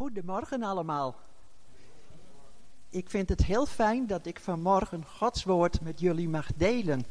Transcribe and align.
Goedemorgen 0.00 0.62
allemaal. 0.62 1.16
Ik 2.90 3.10
vind 3.10 3.28
het 3.28 3.44
heel 3.44 3.66
fijn 3.66 4.06
dat 4.06 4.26
ik 4.26 4.40
vanmorgen 4.40 5.04
Gods 5.04 5.44
woord 5.44 5.80
met 5.80 6.00
jullie 6.00 6.28
mag 6.28 6.46
delen. 6.56 7.04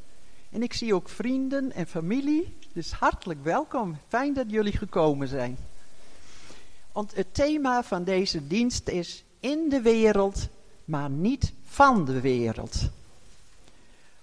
En 0.52 0.63
ik 0.63 0.73
zie 0.73 0.94
ook 0.94 1.10
vrienden 1.10 1.71
en 1.71 1.88
familie, 1.88 2.57
dus 2.73 2.91
hartelijk 2.91 3.44
welkom. 3.44 3.97
Fijn 4.07 4.33
dat 4.33 4.52
jullie 4.52 4.78
gekomen 4.78 5.28
zijn. 5.28 5.57
Want 6.91 7.16
het 7.16 7.34
thema 7.34 7.84
van 7.84 8.04
deze 8.04 8.48
dienst 8.48 8.88
is 8.88 9.24
in 9.40 9.70
de 9.70 9.82
wereld, 9.82 10.48
maar 10.86 11.10
niet 11.10 11.54
van 11.64 12.06
de 12.06 12.21
wereld. 12.21 12.90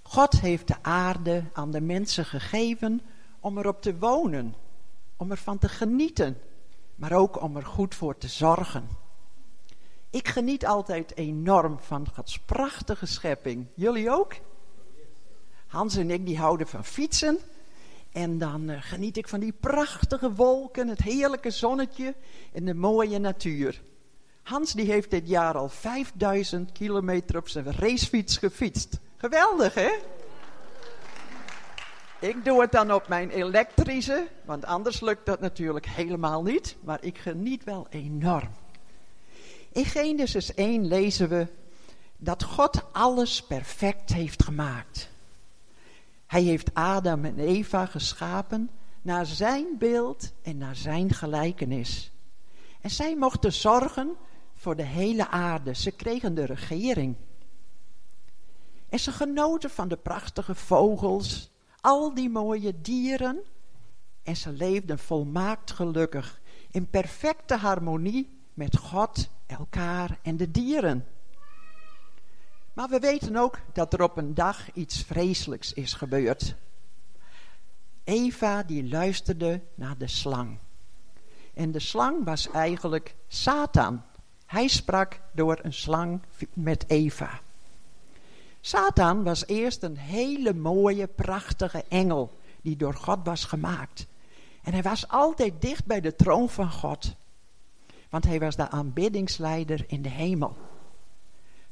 God 0.02 0.40
heeft 0.40 0.66
de 0.66 0.82
aarde 0.82 1.44
aan 1.52 1.70
de 1.70 1.80
mensen 1.80 2.24
gegeven 2.24 3.00
om 3.40 3.58
erop 3.58 3.82
te 3.82 3.98
wonen, 3.98 4.54
om 5.16 5.30
ervan 5.30 5.58
te 5.58 5.68
genieten, 5.68 6.36
maar 6.96 7.12
ook 7.12 7.42
om 7.42 7.56
er 7.56 7.66
goed 7.66 7.94
voor 7.94 8.18
te 8.18 8.28
zorgen. 8.28 8.88
Ik 10.10 10.28
geniet 10.28 10.66
altijd 10.66 11.16
enorm 11.16 11.78
van 11.80 12.06
Gods 12.14 12.38
prachtige 12.38 13.06
schepping. 13.06 13.66
Jullie 13.74 14.10
ook? 14.10 14.34
Hans 15.66 15.96
en 15.96 16.10
ik 16.10 16.26
die 16.26 16.38
houden 16.38 16.66
van 16.66 16.84
fietsen. 16.84 17.38
En 18.12 18.38
dan 18.38 18.70
uh, 18.70 18.76
geniet 18.80 19.16
ik 19.16 19.28
van 19.28 19.40
die 19.40 19.52
prachtige 19.52 20.32
wolken, 20.32 20.88
het 20.88 21.02
heerlijke 21.02 21.50
zonnetje 21.50 22.14
en 22.52 22.64
de 22.64 22.74
mooie 22.74 23.18
natuur. 23.18 23.82
Hans 24.42 24.72
die 24.72 24.90
heeft 24.90 25.10
dit 25.10 25.28
jaar 25.28 25.56
al 25.56 25.68
5000 25.68 26.72
kilometer 26.72 27.36
op 27.36 27.48
zijn 27.48 27.72
racefiets 27.72 28.36
gefietst. 28.36 28.98
Geweldig 29.16 29.74
hè? 29.74 29.90
Ik 32.26 32.44
doe 32.44 32.60
het 32.60 32.72
dan 32.72 32.92
op 32.92 33.08
mijn 33.08 33.30
elektrische, 33.30 34.28
want 34.44 34.64
anders 34.64 35.00
lukt 35.00 35.26
dat 35.26 35.40
natuurlijk 35.40 35.86
helemaal 35.86 36.42
niet. 36.42 36.76
Maar 36.80 37.02
ik 37.02 37.18
geniet 37.18 37.64
wel 37.64 37.86
enorm. 37.90 38.48
In 39.72 39.84
Genesis 39.84 40.54
1 40.54 40.86
lezen 40.86 41.28
we 41.28 41.46
dat 42.16 42.42
God 42.42 42.92
alles 42.92 43.42
perfect 43.42 44.12
heeft 44.12 44.44
gemaakt. 44.44 45.10
Hij 46.26 46.42
heeft 46.42 46.74
Adam 46.74 47.24
en 47.24 47.38
Eva 47.38 47.86
geschapen 47.86 48.70
naar 49.02 49.26
zijn 49.26 49.66
beeld 49.78 50.32
en 50.42 50.58
naar 50.58 50.76
zijn 50.76 51.12
gelijkenis. 51.12 52.12
En 52.80 52.90
zij 52.90 53.16
mochten 53.16 53.52
zorgen 53.52 54.16
voor 54.54 54.76
de 54.76 54.86
hele 54.86 55.28
aarde. 55.28 55.74
Ze 55.74 55.90
kregen 55.90 56.34
de 56.34 56.44
regering. 56.44 57.16
En 58.88 58.98
ze 58.98 59.12
genoten 59.12 59.70
van 59.70 59.88
de 59.88 59.96
prachtige 59.96 60.54
vogels, 60.54 61.54
al 61.86 62.14
die 62.14 62.28
mooie 62.28 62.80
dieren. 62.80 63.42
En 64.22 64.36
ze 64.36 64.52
leefden 64.52 64.98
volmaakt 64.98 65.70
gelukkig, 65.70 66.40
in 66.70 66.90
perfecte 66.90 67.56
harmonie 67.56 68.38
met 68.54 68.76
God, 68.76 69.28
elkaar 69.46 70.18
en 70.22 70.36
de 70.36 70.50
dieren. 70.50 71.06
Maar 72.72 72.88
we 72.88 72.98
weten 72.98 73.36
ook 73.36 73.58
dat 73.72 73.92
er 73.92 74.02
op 74.02 74.16
een 74.16 74.34
dag 74.34 74.72
iets 74.72 75.02
vreselijks 75.02 75.72
is 75.72 75.92
gebeurd. 75.92 76.54
Eva 78.04 78.62
die 78.62 78.88
luisterde 78.88 79.60
naar 79.74 79.98
de 79.98 80.08
slang. 80.08 80.58
En 81.54 81.70
de 81.70 81.80
slang 81.80 82.24
was 82.24 82.50
eigenlijk 82.50 83.14
Satan. 83.28 84.02
Hij 84.46 84.68
sprak 84.68 85.20
door 85.32 85.58
een 85.62 85.72
slang 85.72 86.20
met 86.52 86.84
Eva. 86.88 87.40
Satan 88.66 89.22
was 89.22 89.46
eerst 89.46 89.82
een 89.82 89.96
hele 89.96 90.54
mooie, 90.54 91.06
prachtige 91.06 91.84
engel 91.88 92.38
die 92.62 92.76
door 92.76 92.94
God 92.94 93.18
was 93.24 93.44
gemaakt. 93.44 94.06
En 94.62 94.72
hij 94.72 94.82
was 94.82 95.08
altijd 95.08 95.62
dicht 95.62 95.84
bij 95.84 96.00
de 96.00 96.16
troon 96.16 96.48
van 96.48 96.70
God. 96.70 97.14
Want 98.10 98.24
hij 98.24 98.40
was 98.40 98.56
de 98.56 98.68
aanbiddingsleider 98.68 99.84
in 99.86 100.02
de 100.02 100.08
hemel. 100.08 100.56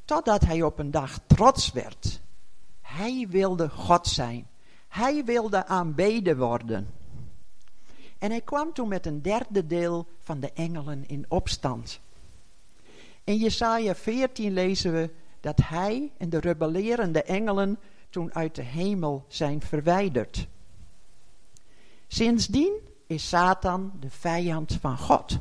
Totdat 0.04 0.44
hij 0.44 0.62
op 0.62 0.78
een 0.78 0.90
dag 0.90 1.18
trots 1.26 1.72
werd. 1.72 2.20
Hij 2.80 3.26
wilde 3.30 3.68
God 3.68 4.06
zijn. 4.06 4.46
Hij 4.88 5.24
wilde 5.24 5.66
aanbeden 5.66 6.38
worden. 6.38 6.90
En 8.18 8.30
hij 8.30 8.40
kwam 8.40 8.72
toen 8.72 8.88
met 8.88 9.06
een 9.06 9.22
derde 9.22 9.66
deel 9.66 10.06
van 10.20 10.40
de 10.40 10.52
engelen 10.52 11.08
in 11.08 11.24
opstand. 11.28 12.00
In 13.24 13.36
Jesaja 13.36 13.94
14 13.94 14.52
lezen 14.52 14.92
we 14.92 15.10
dat 15.44 15.60
hij 15.64 16.12
en 16.16 16.28
de 16.28 16.40
rebellerende 16.40 17.22
engelen 17.22 17.78
toen 18.10 18.34
uit 18.34 18.54
de 18.54 18.62
hemel 18.62 19.24
zijn 19.28 19.60
verwijderd. 19.60 20.46
Sindsdien 22.06 22.72
is 23.06 23.28
Satan 23.28 23.92
de 24.00 24.10
vijand 24.10 24.78
van 24.80 24.98
God. 24.98 25.38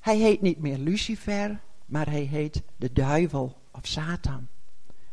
Hij 0.00 0.16
heet 0.16 0.40
niet 0.40 0.58
meer 0.58 0.78
Lucifer, 0.78 1.60
maar 1.86 2.10
hij 2.10 2.20
heet 2.22 2.62
de 2.76 2.92
duivel 2.92 3.56
of 3.70 3.86
Satan. 3.86 4.48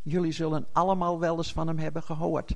Jullie 0.02 0.32
zullen 0.32 0.68
allemaal 0.72 1.20
wel 1.20 1.38
eens 1.38 1.54
van 1.54 1.68
hem 1.68 1.78
hebben 1.78 2.04
gehoord. 2.04 2.56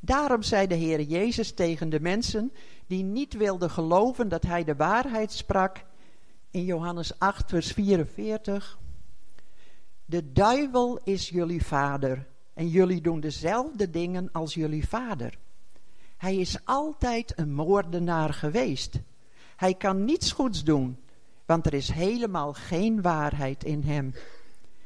Daarom 0.00 0.42
zei 0.42 0.66
de 0.66 0.74
Heer 0.74 1.02
Jezus 1.02 1.52
tegen 1.52 1.90
de 1.90 2.00
mensen 2.00 2.52
die 2.86 3.02
niet 3.02 3.34
wilden 3.34 3.70
geloven 3.70 4.28
dat 4.28 4.42
hij 4.42 4.64
de 4.64 4.76
waarheid 4.76 5.32
sprak 5.32 5.84
in 6.56 6.64
Johannes 6.64 7.18
8, 7.18 7.50
vers 7.50 7.72
44. 7.72 8.78
De 10.04 10.32
duivel 10.32 11.00
is 11.04 11.28
jullie 11.28 11.64
vader 11.64 12.26
en 12.54 12.68
jullie 12.68 13.00
doen 13.00 13.20
dezelfde 13.20 13.90
dingen 13.90 14.28
als 14.32 14.54
jullie 14.54 14.88
vader. 14.88 15.38
Hij 16.16 16.36
is 16.36 16.58
altijd 16.64 17.38
een 17.38 17.52
moordenaar 17.52 18.32
geweest. 18.32 19.00
Hij 19.56 19.74
kan 19.74 20.04
niets 20.04 20.32
goeds 20.32 20.64
doen, 20.64 20.98
want 21.46 21.66
er 21.66 21.74
is 21.74 21.90
helemaal 21.90 22.52
geen 22.52 23.02
waarheid 23.02 23.64
in 23.64 23.82
hem. 23.82 24.14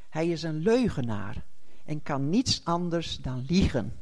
Hij 0.09 0.27
is 0.27 0.43
een 0.43 0.57
leugenaar 0.57 1.45
en 1.85 2.03
kan 2.03 2.29
niets 2.29 2.61
anders 2.63 3.17
dan 3.17 3.45
liegen. 3.47 3.99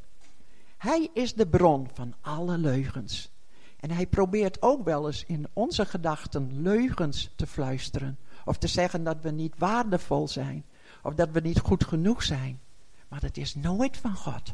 Hij 0.78 1.10
is 1.14 1.34
de 1.34 1.48
bron 1.48 1.88
van 1.94 2.14
alle 2.22 2.58
leugens. 2.58 3.32
En 3.80 3.92
hij 3.92 4.08
probeert 4.08 4.62
ook 4.62 4.84
wel 4.84 5.06
eens 5.06 5.26
in 5.26 5.48
onze 5.54 5.86
gedachten 5.86 6.62
leugens 6.62 7.32
te 7.36 7.48
fluisteren. 7.48 8.18
Of 8.46 8.58
te 8.58 8.68
zeggen 8.68 9.04
dat 9.04 9.18
we 9.22 9.32
niet 9.32 9.54
waardevol 9.58 10.28
zijn. 10.28 10.66
Of 11.04 11.14
dat 11.14 11.30
we 11.32 11.40
niet 11.40 11.60
goed 11.60 11.86
genoeg 11.86 12.24
zijn. 12.24 12.60
Maar 13.08 13.20
dat 13.20 13.38
is 13.38 13.56
nooit 13.56 13.98
van 13.98 14.16
God. 14.16 14.54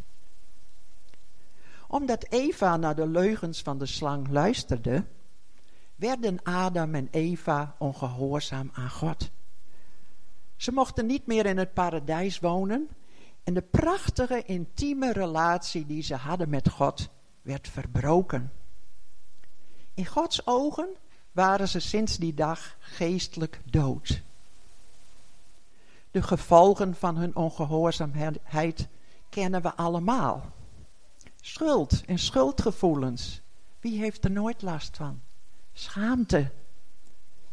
Omdat 1.88 2.26
Eva 2.30 2.78
naar 2.78 2.96
de 2.96 3.08
leugens 3.08 3.62
van 3.62 3.78
de 3.78 3.86
slang 3.86 4.28
luisterde, 4.30 5.06
werden 5.96 6.44
Adam 6.44 6.96
en 6.96 7.08
Eva 7.12 7.76
ongehoorzaam 7.78 8.70
aan 8.74 8.90
God. 8.90 9.32
Ze 10.56 10.72
mochten 10.72 11.06
niet 11.06 11.26
meer 11.26 11.46
in 11.46 11.58
het 11.58 11.74
paradijs 11.74 12.40
wonen 12.40 12.90
en 13.44 13.54
de 13.54 13.62
prachtige 13.62 14.44
intieme 14.44 15.14
relatie 15.14 15.86
die 15.86 16.04
ze 16.04 16.16
hadden 16.16 16.50
met 16.50 16.70
God 16.70 17.10
werd 17.42 17.68
verbroken. 17.68 18.52
In 19.96 20.06
Gods 20.06 20.48
ogen 20.48 20.96
waren 21.32 21.68
ze 21.68 21.80
sinds 21.80 22.18
die 22.18 22.34
dag 22.34 22.76
geestelijk 22.80 23.62
dood. 23.66 24.22
De 26.12 26.22
gevolgen 26.22 26.96
van 26.96 27.18
hun 27.18 27.36
ongehoorzaamheid 27.36 28.88
kennen 29.30 29.62
we 29.62 29.76
allemaal. 29.76 30.52
Schuld 31.42 32.06
en 32.06 32.20
schuldgevoelens. 32.20 33.42
Wie 33.80 34.00
heeft 34.00 34.24
er 34.24 34.32
nooit 34.32 34.62
last 34.62 34.98
van? 34.98 35.22
Schaamte, 35.74 36.52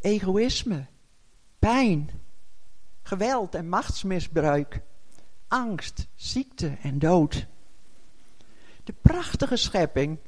egoïsme, 0.01 0.87
pijn, 1.59 2.11
geweld 3.03 3.55
en 3.55 3.69
machtsmisbruik, 3.69 4.81
angst, 5.49 6.07
ziekte 6.15 6.77
en 6.83 6.99
dood. 6.99 7.47
De 8.85 8.95
prachtige 9.03 9.57
schepping 9.57 10.19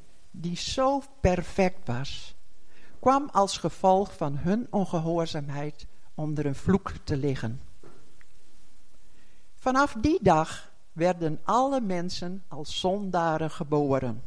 die 0.41 0.57
zo 0.57 1.01
perfect 1.19 1.87
was, 1.87 2.35
kwam 2.99 3.29
als 3.31 3.57
gevolg 3.57 4.15
van 4.15 4.37
hun 4.37 4.67
ongehoorzaamheid 4.69 5.87
onder 6.13 6.45
een 6.45 6.55
vloek 6.55 6.91
te 7.03 7.17
liggen. 7.17 7.61
Vanaf 9.55 9.95
die 9.99 10.19
dag 10.21 10.71
werden 10.91 11.39
alle 11.43 11.81
mensen 11.81 12.43
als 12.47 12.79
zondaren 12.79 13.51
geboren. 13.51 14.23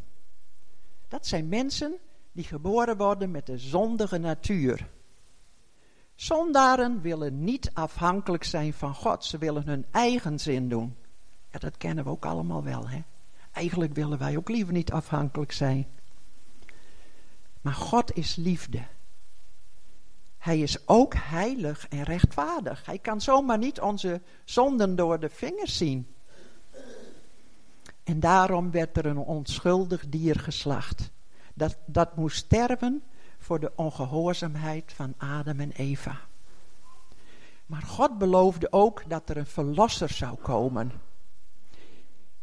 Dat 1.08 1.26
zijn 1.26 1.48
mensen 1.48 1.96
die 2.32 2.44
geboren 2.44 2.96
worden 2.96 3.30
met 3.30 3.46
de 3.46 3.58
zondige 3.58 4.18
natuur. 4.18 4.88
Zondaren 6.14 7.00
willen 7.00 7.44
niet 7.44 7.70
afhankelijk 7.74 8.44
zijn 8.44 8.72
van 8.72 8.94
God, 8.94 9.24
ze 9.24 9.38
willen 9.38 9.66
hun 9.66 9.86
eigen 9.90 10.38
zin 10.38 10.68
doen. 10.68 10.96
Ja, 11.50 11.58
dat 11.58 11.76
kennen 11.76 12.04
we 12.04 12.10
ook 12.10 12.26
allemaal 12.26 12.62
wel, 12.62 12.88
hè? 12.88 13.02
Eigenlijk 13.52 13.94
willen 13.94 14.18
wij 14.18 14.36
ook 14.36 14.48
liever 14.48 14.72
niet 14.72 14.92
afhankelijk 14.92 15.52
zijn. 15.52 15.86
Maar 17.60 17.74
God 17.74 18.16
is 18.16 18.36
liefde. 18.36 18.82
Hij 20.38 20.58
is 20.58 20.88
ook 20.88 21.14
heilig 21.14 21.88
en 21.88 22.02
rechtvaardig. 22.02 22.86
Hij 22.86 22.98
kan 22.98 23.20
zomaar 23.20 23.58
niet 23.58 23.80
onze 23.80 24.20
zonden 24.44 24.96
door 24.96 25.20
de 25.20 25.28
vingers 25.28 25.76
zien. 25.76 26.14
En 28.04 28.20
daarom 28.20 28.70
werd 28.70 28.96
er 28.96 29.06
een 29.06 29.18
onschuldig 29.18 30.08
dier 30.08 30.40
geslacht. 30.40 31.10
Dat, 31.54 31.76
dat 31.86 32.16
moest 32.16 32.36
sterven 32.36 33.02
voor 33.38 33.60
de 33.60 33.72
ongehoorzaamheid 33.74 34.92
van 34.92 35.14
Adam 35.16 35.60
en 35.60 35.72
Eva. 35.72 36.20
Maar 37.66 37.82
God 37.82 38.18
beloofde 38.18 38.72
ook 38.72 39.02
dat 39.08 39.28
er 39.28 39.36
een 39.36 39.46
verlosser 39.46 40.08
zou 40.08 40.36
komen. 40.36 40.92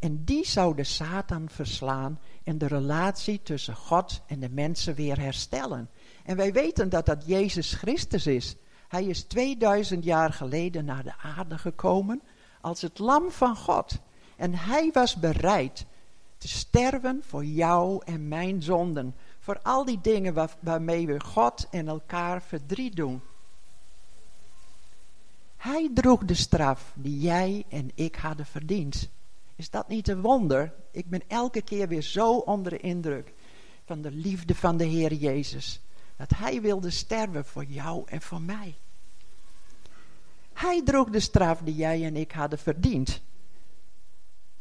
En 0.05 0.23
die 0.23 0.45
zou 0.45 0.75
de 0.75 0.83
Satan 0.83 1.49
verslaan 1.49 2.19
en 2.43 2.57
de 2.57 2.67
relatie 2.67 3.41
tussen 3.41 3.75
God 3.75 4.21
en 4.27 4.39
de 4.39 4.49
mensen 4.49 4.95
weer 4.95 5.19
herstellen. 5.19 5.89
En 6.23 6.37
wij 6.37 6.53
weten 6.53 6.89
dat 6.89 7.05
dat 7.05 7.23
Jezus 7.25 7.73
Christus 7.73 8.27
is. 8.27 8.55
Hij 8.87 9.05
is 9.05 9.23
2000 9.23 10.03
jaar 10.03 10.33
geleden 10.33 10.85
naar 10.85 11.03
de 11.03 11.17
aarde 11.17 11.57
gekomen 11.57 12.21
als 12.61 12.81
het 12.81 12.99
lam 12.99 13.31
van 13.31 13.55
God. 13.55 13.99
En 14.35 14.53
hij 14.53 14.89
was 14.93 15.15
bereid 15.15 15.85
te 16.37 16.47
sterven 16.47 17.21
voor 17.23 17.45
jou 17.45 18.01
en 18.05 18.27
mijn 18.27 18.61
zonden. 18.61 19.15
Voor 19.39 19.59
al 19.61 19.85
die 19.85 20.01
dingen 20.01 20.49
waarmee 20.59 21.07
we 21.07 21.19
God 21.19 21.67
en 21.71 21.87
elkaar 21.87 22.41
verdriet 22.41 22.95
doen. 22.95 23.21
Hij 25.57 25.89
droeg 25.93 26.25
de 26.25 26.33
straf 26.33 26.91
die 26.95 27.19
jij 27.19 27.65
en 27.69 27.91
ik 27.95 28.15
hadden 28.15 28.45
verdiend. 28.45 29.13
Is 29.55 29.69
dat 29.69 29.87
niet 29.87 30.07
een 30.07 30.21
wonder? 30.21 30.73
Ik 30.91 31.09
ben 31.09 31.21
elke 31.27 31.61
keer 31.61 31.87
weer 31.87 32.01
zo 32.01 32.37
onder 32.37 32.71
de 32.71 32.79
indruk 32.79 33.33
van 33.85 34.01
de 34.01 34.11
liefde 34.11 34.55
van 34.55 34.77
de 34.77 34.85
Heer 34.85 35.13
Jezus. 35.13 35.81
Dat 36.17 36.29
Hij 36.35 36.61
wilde 36.61 36.89
sterven 36.89 37.45
voor 37.45 37.65
jou 37.65 38.03
en 38.05 38.21
voor 38.21 38.41
mij. 38.41 38.75
Hij 40.53 40.81
droeg 40.83 41.09
de 41.09 41.19
straf 41.19 41.61
die 41.61 41.75
jij 41.75 42.05
en 42.05 42.15
ik 42.15 42.31
hadden 42.31 42.59
verdiend. 42.59 43.21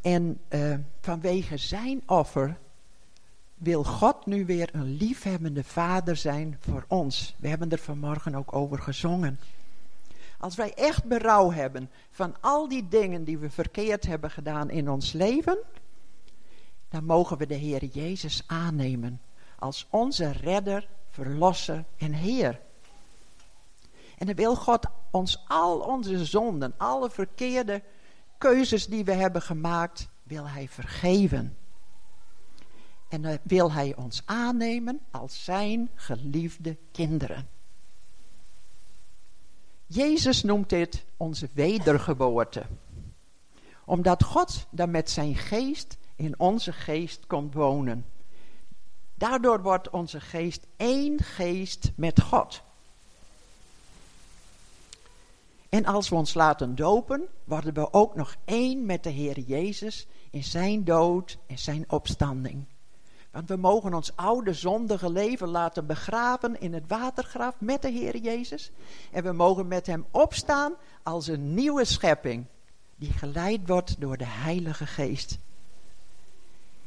En 0.00 0.40
uh, 0.48 0.74
vanwege 1.00 1.56
zijn 1.56 2.02
offer 2.06 2.58
wil 3.54 3.84
God 3.84 4.26
nu 4.26 4.46
weer 4.46 4.68
een 4.72 4.96
liefhebbende 4.96 5.64
vader 5.64 6.16
zijn 6.16 6.56
voor 6.60 6.84
ons. 6.88 7.34
We 7.38 7.48
hebben 7.48 7.70
er 7.70 7.78
vanmorgen 7.78 8.34
ook 8.34 8.54
over 8.54 8.78
gezongen. 8.78 9.38
Als 10.44 10.56
wij 10.56 10.74
echt 10.74 11.04
berouw 11.04 11.52
hebben 11.52 11.90
van 12.10 12.34
al 12.40 12.68
die 12.68 12.88
dingen 12.88 13.24
die 13.24 13.38
we 13.38 13.50
verkeerd 13.50 14.06
hebben 14.06 14.30
gedaan 14.30 14.70
in 14.70 14.90
ons 14.90 15.12
leven, 15.12 15.58
dan 16.88 17.04
mogen 17.04 17.38
we 17.38 17.46
de 17.46 17.54
Heer 17.54 17.84
Jezus 17.84 18.42
aannemen 18.46 19.20
als 19.58 19.86
onze 19.90 20.30
redder, 20.30 20.88
verlosser 21.10 21.84
en 21.96 22.12
Heer. 22.12 22.60
En 24.18 24.26
dan 24.26 24.34
wil 24.34 24.56
God 24.56 24.86
ons 25.10 25.44
al 25.48 25.78
onze 25.78 26.24
zonden, 26.24 26.74
alle 26.76 27.10
verkeerde 27.10 27.82
keuzes 28.38 28.86
die 28.86 29.04
we 29.04 29.12
hebben 29.12 29.42
gemaakt, 29.42 30.08
wil 30.22 30.48
Hij 30.48 30.68
vergeven. 30.68 31.56
En 33.08 33.22
dan 33.22 33.38
wil 33.42 33.72
Hij 33.72 33.96
ons 33.96 34.22
aannemen 34.24 35.00
als 35.10 35.44
Zijn 35.44 35.90
geliefde 35.94 36.78
kinderen. 36.92 37.53
Jezus 39.86 40.42
noemt 40.42 40.68
dit 40.68 41.04
onze 41.16 41.48
wedergeboorte. 41.54 42.62
Omdat 43.84 44.22
God 44.22 44.66
dan 44.70 44.90
met 44.90 45.10
zijn 45.10 45.36
geest 45.36 45.96
in 46.16 46.38
onze 46.38 46.72
geest 46.72 47.26
komt 47.26 47.54
wonen. 47.54 48.06
Daardoor 49.14 49.62
wordt 49.62 49.90
onze 49.90 50.20
geest 50.20 50.66
één 50.76 51.18
geest 51.18 51.92
met 51.96 52.20
God. 52.20 52.62
En 55.68 55.84
als 55.84 56.08
we 56.08 56.14
ons 56.14 56.34
laten 56.34 56.74
dopen, 56.74 57.28
worden 57.44 57.74
we 57.74 57.92
ook 57.92 58.14
nog 58.14 58.36
één 58.44 58.86
met 58.86 59.02
de 59.02 59.10
Heer 59.10 59.38
Jezus 59.40 60.06
in 60.30 60.44
zijn 60.44 60.84
dood 60.84 61.38
en 61.46 61.58
zijn 61.58 61.84
opstanding. 61.88 62.66
Want 63.34 63.48
we 63.48 63.56
mogen 63.56 63.94
ons 63.94 64.16
oude 64.16 64.52
zondige 64.52 65.10
leven 65.10 65.48
laten 65.48 65.86
begraven 65.86 66.60
in 66.60 66.74
het 66.74 66.84
watergraf 66.86 67.54
met 67.58 67.82
de 67.82 67.90
Heer 67.90 68.16
Jezus. 68.16 68.70
En 69.10 69.22
we 69.24 69.32
mogen 69.32 69.68
met 69.68 69.86
hem 69.86 70.06
opstaan 70.10 70.72
als 71.02 71.26
een 71.26 71.54
nieuwe 71.54 71.84
schepping 71.84 72.44
die 72.96 73.12
geleid 73.12 73.60
wordt 73.66 74.00
door 74.00 74.16
de 74.16 74.26
Heilige 74.26 74.86
Geest. 74.86 75.38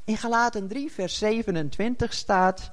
In 0.03 0.17
Galaten 0.17 0.67
3 0.67 0.91
vers 0.91 1.17
27 1.17 2.13
staat, 2.13 2.71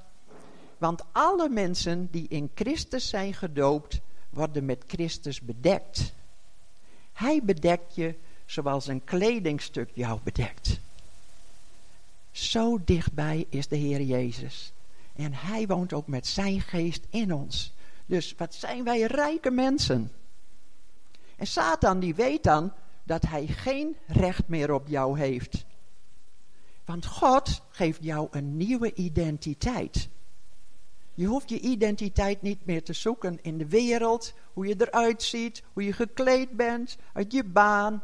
want 0.79 1.03
alle 1.13 1.49
mensen 1.49 2.09
die 2.11 2.27
in 2.29 2.51
Christus 2.55 3.09
zijn 3.09 3.35
gedoopt, 3.35 4.01
worden 4.31 4.65
met 4.65 4.85
Christus 4.87 5.41
bedekt. 5.41 6.13
Hij 7.13 7.41
bedekt 7.43 7.95
je 7.95 8.15
zoals 8.47 8.87
een 8.87 9.05
kledingstuk 9.05 9.91
jou 9.95 10.21
bedekt. 10.23 10.81
Zo 12.35 12.79
dichtbij 12.85 13.47
is 13.49 13.69
de 13.69 13.77
Heer 13.77 14.03
Jezus. 14.03 14.73
En 15.17 15.33
Hij 15.35 15.67
woont 15.67 15.93
ook 15.93 16.07
met 16.07 16.27
Zijn 16.27 16.61
geest 16.61 17.07
in 17.11 17.33
ons. 17.35 17.75
Dus 18.07 18.35
wat 18.37 18.55
zijn 18.55 18.85
wij 18.85 19.01
rijke 19.01 19.51
mensen. 19.51 20.13
En 21.37 21.47
Satan 21.47 22.01
die 22.01 22.15
weet 22.15 22.43
dan 22.43 22.73
dat 23.03 23.23
hij 23.23 23.47
geen 23.47 23.97
recht 24.07 24.49
meer 24.49 24.73
op 24.73 24.89
jou 24.89 25.19
heeft. 25.19 25.65
Want 26.85 27.07
God 27.07 27.63
geeft 27.71 28.05
jou 28.05 28.29
een 28.31 28.57
nieuwe 28.57 28.95
identiteit. 28.95 30.09
Je 31.15 31.27
hoeft 31.27 31.49
je 31.49 31.61
identiteit 31.61 32.43
niet 32.43 32.67
meer 32.67 32.83
te 32.83 32.93
zoeken 32.93 33.39
in 33.43 33.59
de 33.59 33.69
wereld, 33.69 34.35
hoe 34.53 34.67
je 34.67 34.75
eruit 34.79 35.23
ziet, 35.23 35.63
hoe 35.73 35.85
je 35.85 35.93
gekleed 35.93 36.51
bent, 36.51 36.97
uit 37.13 37.33
je 37.33 37.45
baan, 37.45 38.03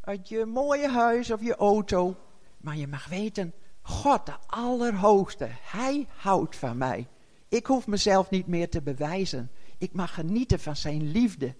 uit 0.00 0.28
je 0.28 0.44
mooie 0.44 0.88
huis 0.88 1.30
of 1.30 1.42
je 1.42 1.56
auto. 1.56 2.16
Maar 2.64 2.76
je 2.76 2.86
mag 2.86 3.06
weten, 3.06 3.52
God 3.82 4.26
de 4.26 4.34
Allerhoogste, 4.46 5.48
Hij 5.62 6.06
houdt 6.16 6.56
van 6.56 6.76
mij. 6.76 7.08
Ik 7.48 7.66
hoef 7.66 7.86
mezelf 7.86 8.30
niet 8.30 8.46
meer 8.46 8.70
te 8.70 8.82
bewijzen. 8.82 9.50
Ik 9.78 9.92
mag 9.92 10.14
genieten 10.14 10.60
van 10.60 10.76
Zijn 10.76 11.10
liefde. 11.10 11.54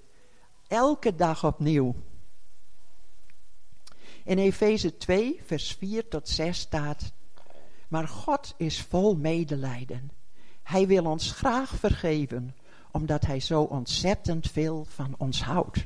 Elke 0.66 1.14
dag 1.14 1.44
opnieuw. 1.44 1.94
In 4.24 4.38
Efeze 4.38 4.96
2, 4.96 5.40
vers 5.44 5.72
4 5.72 6.08
tot 6.08 6.28
6 6.28 6.58
staat: 6.58 7.12
Maar 7.88 8.08
God 8.08 8.54
is 8.56 8.82
vol 8.82 9.16
medelijden. 9.16 10.10
Hij 10.62 10.86
wil 10.86 11.04
ons 11.04 11.32
graag 11.32 11.74
vergeven, 11.76 12.56
omdat 12.90 13.26
Hij 13.26 13.40
zo 13.40 13.62
ontzettend 13.62 14.50
veel 14.50 14.84
van 14.88 15.14
ons 15.18 15.42
houdt. 15.42 15.84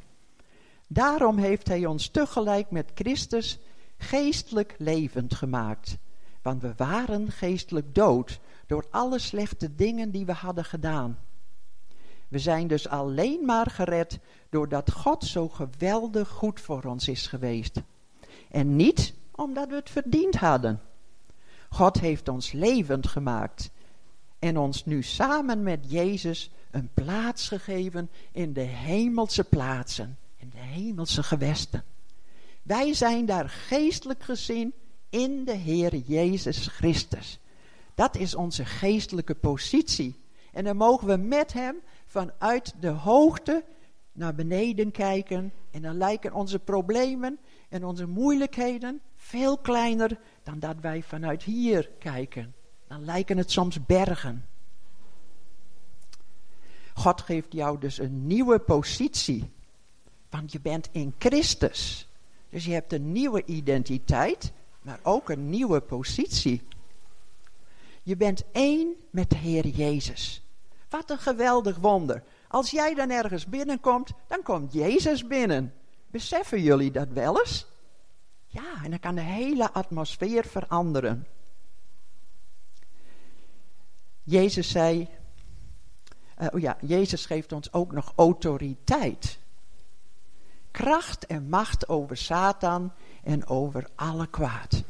Daarom 0.88 1.38
heeft 1.38 1.68
Hij 1.68 1.86
ons 1.86 2.08
tegelijk 2.08 2.70
met 2.70 2.90
Christus 2.94 3.58
geestelijk 3.98 4.74
levend 4.78 5.34
gemaakt. 5.34 5.96
Want 6.42 6.62
we 6.62 6.72
waren 6.76 7.30
geestelijk 7.30 7.94
dood 7.94 8.40
door 8.66 8.86
alle 8.90 9.18
slechte 9.18 9.74
dingen 9.74 10.10
die 10.10 10.26
we 10.26 10.32
hadden 10.32 10.64
gedaan. 10.64 11.18
We 12.28 12.38
zijn 12.38 12.66
dus 12.66 12.88
alleen 12.88 13.44
maar 13.44 13.70
gered 13.70 14.18
doordat 14.50 14.90
God 14.92 15.24
zo 15.24 15.48
geweldig 15.48 16.28
goed 16.28 16.60
voor 16.60 16.82
ons 16.84 17.08
is 17.08 17.26
geweest. 17.26 17.82
En 18.50 18.76
niet 18.76 19.14
omdat 19.34 19.68
we 19.68 19.74
het 19.74 19.90
verdiend 19.90 20.34
hadden. 20.36 20.80
God 21.68 22.00
heeft 22.00 22.28
ons 22.28 22.52
levend 22.52 23.06
gemaakt 23.06 23.70
en 24.38 24.58
ons 24.58 24.84
nu 24.84 25.02
samen 25.02 25.62
met 25.62 25.90
Jezus 25.90 26.50
een 26.70 26.90
plaats 26.94 27.48
gegeven 27.48 28.10
in 28.32 28.52
de 28.52 28.60
hemelse 28.60 29.44
plaatsen, 29.44 30.18
in 30.36 30.50
de 30.50 30.58
hemelse 30.58 31.22
gewesten. 31.22 31.84
Wij 32.68 32.94
zijn 32.94 33.26
daar 33.26 33.48
geestelijk 33.48 34.22
gezien 34.22 34.74
in 35.10 35.44
de 35.44 35.54
Heer 35.54 35.96
Jezus 35.96 36.66
Christus. 36.66 37.38
Dat 37.94 38.16
is 38.16 38.34
onze 38.34 38.64
geestelijke 38.64 39.34
positie. 39.34 40.20
En 40.52 40.64
dan 40.64 40.76
mogen 40.76 41.06
we 41.06 41.16
met 41.16 41.52
Hem 41.52 41.76
vanuit 42.06 42.74
de 42.80 42.88
hoogte 42.88 43.64
naar 44.12 44.34
beneden 44.34 44.90
kijken. 44.90 45.52
En 45.70 45.82
dan 45.82 45.96
lijken 45.96 46.32
onze 46.32 46.58
problemen 46.58 47.38
en 47.68 47.84
onze 47.84 48.06
moeilijkheden 48.06 49.00
veel 49.16 49.58
kleiner 49.58 50.20
dan 50.42 50.58
dat 50.58 50.76
wij 50.80 51.02
vanuit 51.02 51.42
hier 51.42 51.90
kijken. 51.98 52.54
Dan 52.86 53.04
lijken 53.04 53.36
het 53.36 53.50
soms 53.50 53.86
bergen. 53.86 54.46
God 56.94 57.20
geeft 57.20 57.52
jou 57.52 57.78
dus 57.78 57.98
een 57.98 58.26
nieuwe 58.26 58.58
positie. 58.58 59.50
Want 60.30 60.52
je 60.52 60.60
bent 60.60 60.88
in 60.92 61.14
Christus. 61.18 62.07
Dus 62.50 62.64
je 62.64 62.72
hebt 62.72 62.92
een 62.92 63.12
nieuwe 63.12 63.44
identiteit, 63.44 64.52
maar 64.82 65.00
ook 65.02 65.28
een 65.28 65.50
nieuwe 65.50 65.80
positie. 65.80 66.62
Je 68.02 68.16
bent 68.16 68.44
één 68.52 68.94
met 69.10 69.30
de 69.30 69.36
Heer 69.36 69.66
Jezus. 69.66 70.42
Wat 70.88 71.10
een 71.10 71.18
geweldig 71.18 71.76
wonder. 71.76 72.22
Als 72.48 72.70
jij 72.70 72.94
dan 72.94 73.10
ergens 73.10 73.46
binnenkomt, 73.46 74.12
dan 74.26 74.42
komt 74.42 74.72
Jezus 74.72 75.26
binnen. 75.26 75.74
Beseffen 76.06 76.62
jullie 76.62 76.90
dat 76.90 77.08
wel 77.08 77.38
eens? 77.38 77.66
Ja, 78.46 78.84
en 78.84 78.90
dan 78.90 79.00
kan 79.00 79.14
de 79.14 79.20
hele 79.20 79.72
atmosfeer 79.72 80.44
veranderen. 80.44 81.26
Jezus 84.22 84.70
zei, 84.70 85.08
uh, 86.38 86.48
oh 86.52 86.60
ja, 86.60 86.76
Jezus 86.80 87.26
geeft 87.26 87.52
ons 87.52 87.72
ook 87.72 87.92
nog 87.92 88.12
autoriteit. 88.16 89.38
Kracht 90.78 91.26
en 91.26 91.48
macht 91.48 91.88
over 91.88 92.16
Satan 92.16 92.92
en 93.22 93.46
over 93.46 93.88
alle 93.94 94.26
kwaad. 94.26 94.84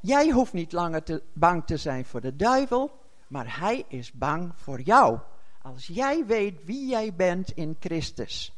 Jij 0.00 0.30
hoeft 0.30 0.52
niet 0.52 0.72
langer 0.72 1.02
te, 1.02 1.22
bang 1.32 1.66
te 1.66 1.76
zijn 1.76 2.04
voor 2.04 2.20
de 2.20 2.36
duivel, 2.36 3.00
maar 3.26 3.58
hij 3.58 3.84
is 3.88 4.12
bang 4.12 4.52
voor 4.56 4.80
jou. 4.80 5.18
Als 5.62 5.86
jij 5.86 6.26
weet 6.26 6.64
wie 6.64 6.88
jij 6.88 7.14
bent 7.14 7.50
in 7.50 7.76
Christus. 7.80 8.52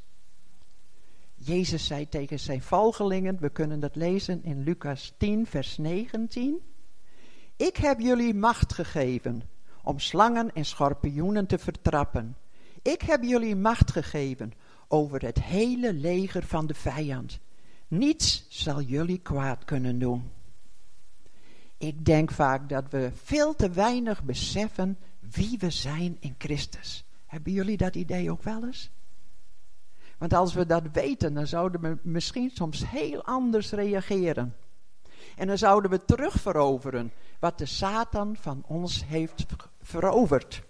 Jezus 1.34 1.86
zei 1.86 2.08
tegen 2.08 2.38
zijn 2.38 2.62
volgelingen, 2.62 3.40
we 3.40 3.48
kunnen 3.48 3.80
dat 3.80 3.96
lezen 3.96 4.44
in 4.44 4.62
Lucas 4.62 5.14
10, 5.18 5.46
vers 5.46 5.78
19. 5.78 6.60
Ik 7.56 7.76
heb 7.76 8.00
jullie 8.00 8.34
macht 8.34 8.72
gegeven 8.72 9.42
om 9.82 9.98
slangen 9.98 10.52
en 10.54 10.64
schorpioenen 10.64 11.46
te 11.46 11.58
vertrappen. 11.58 12.36
Ik 12.82 13.02
heb 13.02 13.22
jullie 13.22 13.56
macht 13.56 13.90
gegeven 13.90 14.52
over 14.88 15.22
het 15.22 15.42
hele 15.42 15.92
leger 15.92 16.42
van 16.42 16.66
de 16.66 16.74
vijand. 16.74 17.38
Niets 17.88 18.46
zal 18.48 18.80
jullie 18.80 19.18
kwaad 19.18 19.64
kunnen 19.64 19.98
doen. 19.98 20.30
Ik 21.78 22.04
denk 22.04 22.30
vaak 22.30 22.68
dat 22.68 22.84
we 22.90 23.10
veel 23.24 23.54
te 23.54 23.70
weinig 23.70 24.22
beseffen 24.22 24.98
wie 25.30 25.58
we 25.58 25.70
zijn 25.70 26.16
in 26.20 26.34
Christus. 26.38 27.04
Hebben 27.26 27.52
jullie 27.52 27.76
dat 27.76 27.94
idee 27.94 28.30
ook 28.30 28.42
wel 28.42 28.64
eens? 28.64 28.90
Want 30.18 30.32
als 30.32 30.54
we 30.54 30.66
dat 30.66 30.82
weten, 30.92 31.34
dan 31.34 31.46
zouden 31.46 31.80
we 31.80 31.98
misschien 32.02 32.50
soms 32.50 32.90
heel 32.90 33.24
anders 33.24 33.70
reageren. 33.70 34.56
En 35.36 35.46
dan 35.46 35.58
zouden 35.58 35.90
we 35.90 36.04
terugveroveren 36.04 37.12
wat 37.38 37.58
de 37.58 37.66
Satan 37.66 38.36
van 38.40 38.62
ons 38.66 39.04
heeft 39.06 39.46
veroverd. 39.82 40.62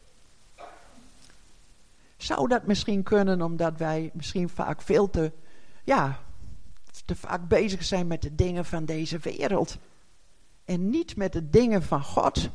Zou 2.17 2.49
dat 2.49 2.67
misschien 2.67 3.03
kunnen 3.03 3.43
omdat 3.43 3.79
wij 3.79 4.11
misschien 4.13 4.49
vaak 4.49 4.83
veel 4.83 5.11
te, 5.11 5.33
ja, 5.85 6.19
te 7.05 7.17
vaak 7.17 7.49
bezig 7.49 7.85
zijn 7.85 8.07
met 8.07 8.23
de 8.23 8.35
dingen 8.35 8.65
van 8.65 8.85
deze 8.85 9.19
wereld. 9.19 9.79
En 10.65 10.91
niet 10.91 11.17
met 11.17 11.33
de 11.33 11.51
dingen 11.51 11.83
van 11.83 12.03
God. 12.03 12.49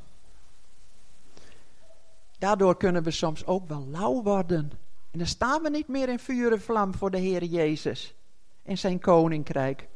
Daardoor 2.38 2.77
kunnen 2.77 3.03
we 3.03 3.12
soms 3.12 3.46
ook 3.46 3.68
wel 3.68 3.88
lauw 3.88 4.24
worden. 4.24 4.72
En 5.12 5.18
dan 5.18 5.27
staan 5.27 5.62
we 5.62 5.70
niet 5.70 5.88
meer 5.88 6.10
in 6.10 6.20
vuur 6.20 6.60
vlam 6.60 6.94
voor 6.94 7.12
de 7.12 7.18
Heer 7.18 7.44
Jezus 7.44 8.15
en 8.63 8.77
zijn 8.77 9.00
koninkrijk. 9.00 9.88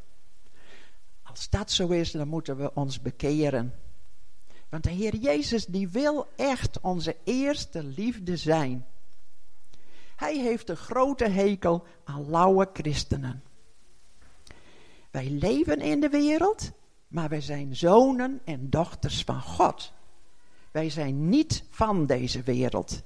Als 1.24 1.50
dat 1.50 1.72
zo 1.72 1.88
is, 1.88 2.12
dan 2.12 2.28
moeten 2.28 2.58
we 2.58 2.74
ons 2.74 3.02
bekeren. 3.02 3.74
Want 4.70 4.84
de 4.84 4.90
Heer 4.90 5.16
Jezus 5.16 5.66
die 5.66 5.90
wil 5.90 6.28
echt 6.36 6.80
onze 6.80 7.16
eerste 7.24 7.84
liefde 7.84 8.38
zijn. 8.38 8.86
Hij 10.16 10.38
heeft 10.38 10.70
een 10.70 10.76
grote 10.76 11.28
hekel 11.28 11.86
aan 12.04 12.30
lauwe 12.30 12.70
christenen. 12.74 13.44
Wij 15.12 15.30
leven 15.30 15.82
in 15.82 16.00
de 16.00 16.10
wereld, 16.10 16.72
maar 17.08 17.30
wij 17.30 17.42
zijn 17.42 17.76
zonen 17.76 18.42
en 18.46 18.70
dochters 18.70 19.24
van 19.24 19.42
God. 19.42 19.94
Wij 20.72 20.90
zijn 20.90 21.30
niet 21.30 21.64
van 21.70 22.06
deze 22.06 22.42
wereld, 22.42 23.02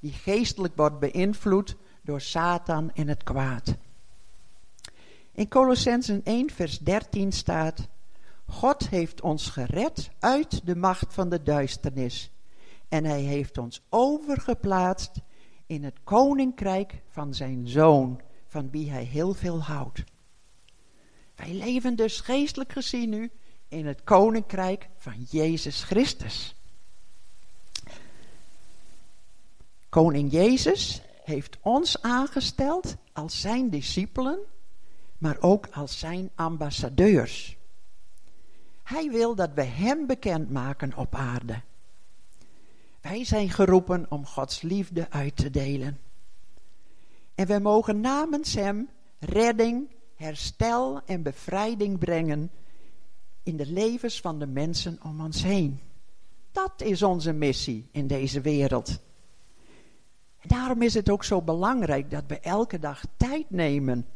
die 0.00 0.12
geestelijk 0.12 0.76
wordt 0.76 0.98
beïnvloed 0.98 1.76
door 2.02 2.20
Satan 2.20 2.90
en 2.94 3.08
het 3.08 3.22
kwaad. 3.22 3.76
In 5.32 5.48
Colossensen 5.48 6.20
1, 6.24 6.50
vers 6.50 6.78
13 6.78 7.32
staat: 7.32 7.88
God 8.46 8.88
heeft 8.88 9.20
ons 9.20 9.48
gered 9.48 10.10
uit 10.18 10.66
de 10.66 10.76
macht 10.76 11.14
van 11.14 11.28
de 11.28 11.42
duisternis. 11.42 12.30
En 12.88 13.04
hij 13.04 13.20
heeft 13.20 13.58
ons 13.58 13.82
overgeplaatst 13.88 15.12
in 15.68 15.84
het 15.84 15.96
koninkrijk 16.04 16.94
van 17.08 17.34
zijn 17.34 17.68
zoon, 17.68 18.20
van 18.46 18.70
wie 18.70 18.90
hij 18.90 19.04
heel 19.04 19.34
veel 19.34 19.62
houdt. 19.62 20.04
Wij 21.34 21.52
leven 21.52 21.96
dus 21.96 22.20
geestelijk 22.20 22.72
gezien 22.72 23.08
nu 23.08 23.30
in 23.68 23.86
het 23.86 24.04
koninkrijk 24.04 24.88
van 24.96 25.26
Jezus 25.30 25.82
Christus. 25.82 26.54
Koning 29.88 30.32
Jezus 30.32 31.02
heeft 31.24 31.56
ons 31.60 32.02
aangesteld 32.02 32.96
als 33.12 33.40
zijn 33.40 33.70
discipelen, 33.70 34.38
maar 35.18 35.36
ook 35.40 35.66
als 35.66 35.98
zijn 35.98 36.30
ambassadeurs. 36.34 37.56
Hij 38.82 39.10
wil 39.10 39.34
dat 39.34 39.50
we 39.54 39.62
Hem 39.62 40.06
bekendmaken 40.06 40.96
op 40.96 41.14
aarde. 41.14 41.60
Wij 43.00 43.24
zijn 43.24 43.50
geroepen 43.50 44.06
om 44.08 44.26
Gods 44.26 44.62
liefde 44.62 45.10
uit 45.10 45.36
te 45.36 45.50
delen. 45.50 45.98
En 47.34 47.46
we 47.46 47.58
mogen 47.58 48.00
namens 48.00 48.54
Hem 48.54 48.88
redding, 49.18 49.90
herstel 50.14 51.00
en 51.04 51.22
bevrijding 51.22 51.98
brengen 51.98 52.50
in 53.42 53.56
de 53.56 53.66
levens 53.66 54.20
van 54.20 54.38
de 54.38 54.46
mensen 54.46 54.98
om 55.02 55.20
ons 55.20 55.42
heen. 55.42 55.80
Dat 56.52 56.72
is 56.76 57.02
onze 57.02 57.32
missie 57.32 57.88
in 57.92 58.06
deze 58.06 58.40
wereld. 58.40 58.88
En 60.38 60.48
daarom 60.48 60.82
is 60.82 60.94
het 60.94 61.10
ook 61.10 61.24
zo 61.24 61.42
belangrijk 61.42 62.10
dat 62.10 62.24
we 62.26 62.40
elke 62.40 62.78
dag 62.78 63.02
tijd 63.16 63.50
nemen 63.50 64.06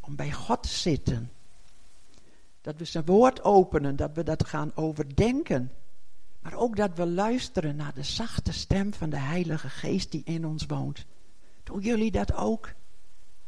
om 0.00 0.16
bij 0.16 0.32
God 0.32 0.62
te 0.62 0.68
zitten. 0.68 1.30
Dat 2.60 2.76
we 2.76 2.84
zijn 2.84 3.04
woord 3.04 3.42
openen, 3.42 3.96
dat 3.96 4.10
we 4.14 4.22
dat 4.22 4.46
gaan 4.46 4.72
overdenken. 4.74 5.70
Maar 6.44 6.54
ook 6.54 6.76
dat 6.76 6.90
we 6.94 7.06
luisteren 7.06 7.76
naar 7.76 7.94
de 7.94 8.02
zachte 8.02 8.52
stem 8.52 8.94
van 8.94 9.10
de 9.10 9.18
Heilige 9.18 9.68
Geest 9.68 10.10
die 10.10 10.22
in 10.24 10.46
ons 10.46 10.66
woont. 10.66 11.06
Doen 11.62 11.80
jullie 11.80 12.10
dat 12.10 12.34
ook? 12.34 12.72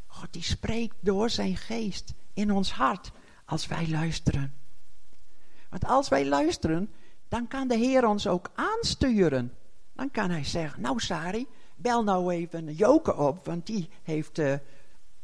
God 0.05 0.33
die 0.33 0.43
spreekt 0.43 0.95
door 0.99 1.29
zijn 1.29 1.57
geest 1.57 2.13
in 2.33 2.51
ons 2.51 2.71
hart 2.71 3.11
als 3.45 3.67
wij 3.67 3.89
luisteren. 3.89 4.53
Want 5.69 5.85
als 5.85 6.09
wij 6.09 6.25
luisteren, 6.25 6.93
dan 7.27 7.47
kan 7.47 7.67
de 7.67 7.75
Heer 7.75 8.07
ons 8.07 8.27
ook 8.27 8.51
aansturen. 8.55 9.53
Dan 9.93 10.11
kan 10.11 10.29
hij 10.29 10.43
zeggen, 10.43 10.81
nou 10.81 10.99
Sari, 10.99 11.47
bel 11.75 12.03
nou 12.03 12.33
even 12.33 12.73
Joke 12.73 13.15
op, 13.15 13.45
want 13.45 13.65
die 13.65 13.89
heeft 14.03 14.39
uh, 14.39 14.53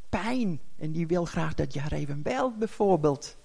pijn. 0.10 0.60
En 0.77 0.92
die 0.92 1.08
wil 1.08 1.25
graag 1.25 1.53
dat 1.53 1.74
je 1.74 1.80
haar 1.80 1.92
even 1.92 2.22
belt 2.22 2.58
bijvoorbeeld. 2.58 3.38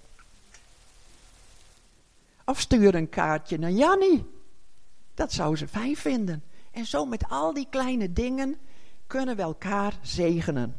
Of 2.48 2.60
stuur 2.60 2.94
een 2.94 3.08
kaartje 3.08 3.58
naar 3.58 3.70
Jannie. 3.70 4.26
Dat 5.14 5.32
zou 5.32 5.56
ze 5.56 5.68
fijn 5.68 5.96
vinden. 5.96 6.42
En 6.70 6.84
zo 6.84 7.04
met 7.04 7.28
al 7.28 7.52
die 7.52 7.66
kleine 7.70 8.12
dingen 8.12 8.56
kunnen 9.06 9.36
we 9.36 9.42
elkaar 9.42 9.98
zegenen. 10.02 10.76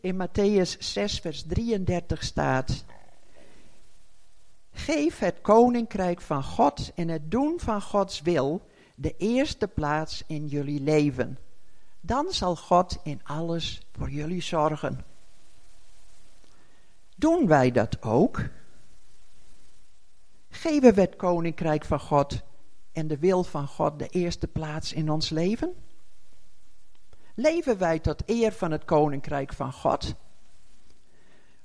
In 0.00 0.28
Matthäus 0.28 0.78
6, 0.78 1.18
vers 1.18 1.42
33 1.42 2.22
staat: 2.22 2.84
Geef 4.72 5.18
het 5.18 5.40
koninkrijk 5.40 6.20
van 6.20 6.42
God 6.42 6.92
en 6.94 7.08
het 7.08 7.30
doen 7.30 7.60
van 7.60 7.82
Gods 7.82 8.20
wil 8.20 8.66
de 8.94 9.14
eerste 9.16 9.68
plaats 9.68 10.22
in 10.26 10.46
jullie 10.46 10.80
leven. 10.80 11.38
Dan 12.00 12.26
zal 12.32 12.56
God 12.56 12.98
in 13.02 13.20
alles 13.24 13.82
voor 13.92 14.10
jullie 14.10 14.42
zorgen. 14.42 15.04
Doen 17.16 17.46
wij 17.46 17.70
dat 17.70 18.02
ook? 18.02 18.40
Geven 20.58 20.94
we 20.94 21.00
het 21.00 21.16
koninkrijk 21.16 21.84
van 21.84 22.00
God 22.00 22.40
en 22.92 23.08
de 23.08 23.18
wil 23.18 23.44
van 23.44 23.66
God 23.66 23.98
de 23.98 24.08
eerste 24.08 24.46
plaats 24.46 24.92
in 24.92 25.10
ons 25.10 25.28
leven? 25.30 25.74
Leven 27.34 27.78
wij 27.78 27.98
tot 27.98 28.22
eer 28.26 28.52
van 28.52 28.70
het 28.70 28.84
koninkrijk 28.84 29.52
van 29.52 29.72
God? 29.72 30.14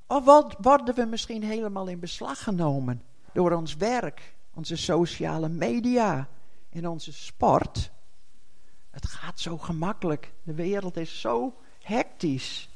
Of 0.07 0.23
worden 0.57 0.95
we 0.95 1.05
misschien 1.05 1.43
helemaal 1.43 1.87
in 1.87 1.99
beslag 1.99 2.43
genomen 2.43 3.03
door 3.33 3.51
ons 3.51 3.75
werk, 3.75 4.35
onze 4.53 4.75
sociale 4.75 5.49
media 5.49 6.27
en 6.69 6.87
onze 6.87 7.13
sport? 7.13 7.91
Het 8.91 9.07
gaat 9.07 9.39
zo 9.39 9.57
gemakkelijk. 9.57 10.33
De 10.43 10.53
wereld 10.53 10.97
is 10.97 11.21
zo 11.21 11.55
hectisch. 11.79 12.69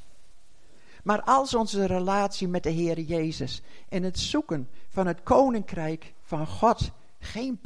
Maar 1.08 1.22
als 1.22 1.54
onze 1.54 1.84
relatie 1.84 2.48
met 2.48 2.62
de 2.62 2.70
Heer 2.70 3.00
Jezus 3.00 3.62
en 3.88 4.02
het 4.02 4.18
zoeken 4.18 4.68
van 4.88 5.06
het 5.06 5.22
koninkrijk 5.22 6.14
van 6.22 6.46
God 6.46 6.90
geen 7.18 7.60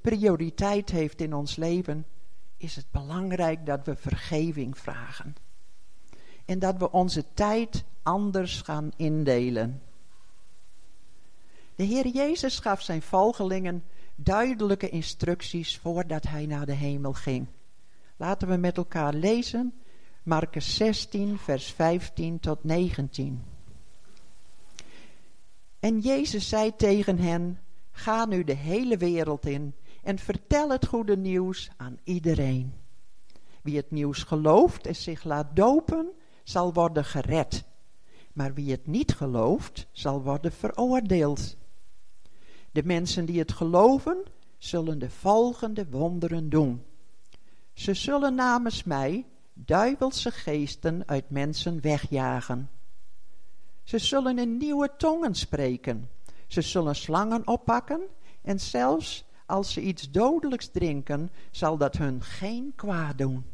prioriteit 0.00 0.90
heeft 0.90 1.20
in 1.20 1.34
ons 1.34 1.56
leven, 1.56 2.06
is 2.56 2.76
het 2.76 2.86
belangrijk 2.90 3.66
dat 3.66 3.86
we 3.86 3.96
vergeving 3.96 4.78
vragen. 4.78 5.36
En 6.44 6.58
dat 6.58 6.76
we 6.76 6.92
onze 6.92 7.24
tijd 7.34 7.84
anders 8.02 8.60
gaan 8.60 8.92
indelen. 8.96 9.82
De 11.74 11.84
Heer 11.84 12.06
Jezus 12.06 12.58
gaf 12.58 12.82
zijn 12.82 13.02
volgelingen 13.02 13.84
duidelijke 14.14 14.88
instructies 14.88 15.78
voordat 15.78 16.26
hij 16.26 16.46
naar 16.46 16.66
de 16.66 16.74
hemel 16.74 17.12
ging. 17.12 17.46
Laten 18.16 18.48
we 18.48 18.56
met 18.56 18.76
elkaar 18.76 19.14
lezen 19.14 19.74
Marcus 20.26 20.74
16, 20.74 21.38
vers 21.38 21.72
15 21.72 22.40
tot 22.40 22.64
19. 22.64 23.44
En 25.80 26.00
Jezus 26.00 26.48
zei 26.48 26.76
tegen 26.76 27.18
hen, 27.18 27.60
ga 27.90 28.24
nu 28.24 28.44
de 28.44 28.54
hele 28.54 28.96
wereld 28.96 29.46
in 29.46 29.74
en 30.02 30.18
vertel 30.18 30.70
het 30.70 30.86
goede 30.86 31.16
nieuws 31.16 31.70
aan 31.76 31.98
iedereen. 32.04 32.72
Wie 33.62 33.76
het 33.76 33.90
nieuws 33.90 34.22
gelooft 34.22 34.86
en 34.86 34.96
zich 34.96 35.24
laat 35.24 35.56
dopen, 35.56 36.12
zal 36.44 36.72
worden 36.72 37.04
gered. 37.04 37.64
Maar 38.32 38.54
wie 38.54 38.70
het 38.70 38.86
niet 38.86 39.14
gelooft, 39.14 39.86
zal 39.92 40.22
worden 40.22 40.52
veroordeeld. 40.52 41.56
De 42.70 42.82
mensen 42.84 43.24
die 43.24 43.38
het 43.38 43.52
geloven, 43.52 44.22
zullen 44.58 44.98
de 44.98 45.10
volgende 45.10 45.86
wonderen 45.90 46.48
doen. 46.48 46.82
Ze 47.72 47.94
zullen 47.94 48.34
namens 48.34 48.84
mij 48.84 49.26
duivelse 49.64 50.30
geesten 50.30 51.02
uit 51.06 51.30
mensen 51.30 51.80
wegjagen. 51.80 52.70
Ze 53.82 53.98
zullen 53.98 54.38
in 54.38 54.56
nieuwe 54.56 54.90
tongen 54.96 55.34
spreken. 55.34 56.10
Ze 56.46 56.60
zullen 56.60 56.96
slangen 56.96 57.46
oppakken 57.46 58.00
en 58.42 58.60
zelfs 58.60 59.24
als 59.46 59.72
ze 59.72 59.80
iets 59.80 60.10
dodelijks 60.10 60.68
drinken, 60.68 61.30
zal 61.50 61.76
dat 61.76 61.96
hun 61.96 62.22
geen 62.22 62.72
kwaad 62.76 63.18
doen. 63.18 63.44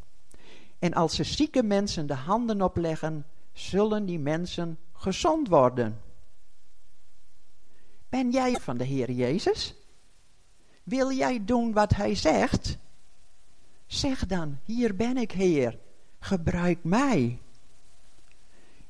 En 0.79 0.93
als 0.93 1.15
ze 1.15 1.23
zieke 1.23 1.63
mensen 1.63 2.07
de 2.07 2.13
handen 2.13 2.61
opleggen, 2.61 3.25
zullen 3.51 4.05
die 4.05 4.19
mensen 4.19 4.79
gezond 4.93 5.47
worden. 5.47 6.01
Ben 8.09 8.31
jij 8.31 8.53
van 8.53 8.77
de 8.77 8.83
Heer 8.83 9.11
Jezus? 9.11 9.75
Wil 10.83 11.11
jij 11.11 11.45
doen 11.45 11.73
wat 11.73 11.95
Hij 11.95 12.15
zegt? 12.15 12.77
Zeg 13.85 14.25
dan, 14.25 14.59
hier 14.63 14.95
ben 14.95 15.17
ik 15.17 15.31
Heer, 15.31 15.79
gebruik 16.23 16.83
mij. 16.83 17.39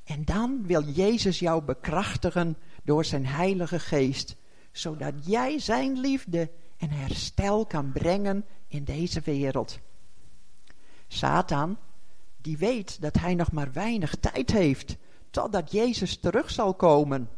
En 0.03 0.25
dan 0.25 0.65
wil 0.65 0.83
Jezus 0.83 1.39
jou 1.39 1.63
bekrachtigen 1.63 2.57
door 2.83 3.05
zijn 3.05 3.25
Heilige 3.25 3.79
Geest, 3.79 4.35
zodat 4.71 5.13
jij 5.25 5.59
zijn 5.59 5.99
liefde 5.99 6.51
en 6.77 6.89
herstel 6.89 7.65
kan 7.65 7.91
brengen 7.91 8.45
in 8.67 8.83
deze 8.83 9.21
wereld. 9.21 9.79
Satan, 11.07 11.77
die 12.37 12.57
weet 12.57 13.01
dat 13.01 13.15
hij 13.15 13.35
nog 13.35 13.51
maar 13.51 13.71
weinig 13.71 14.15
tijd 14.15 14.51
heeft 14.51 14.97
totdat 15.29 15.71
Jezus 15.71 16.17
terug 16.17 16.49
zal 16.51 16.73
komen. 16.73 17.29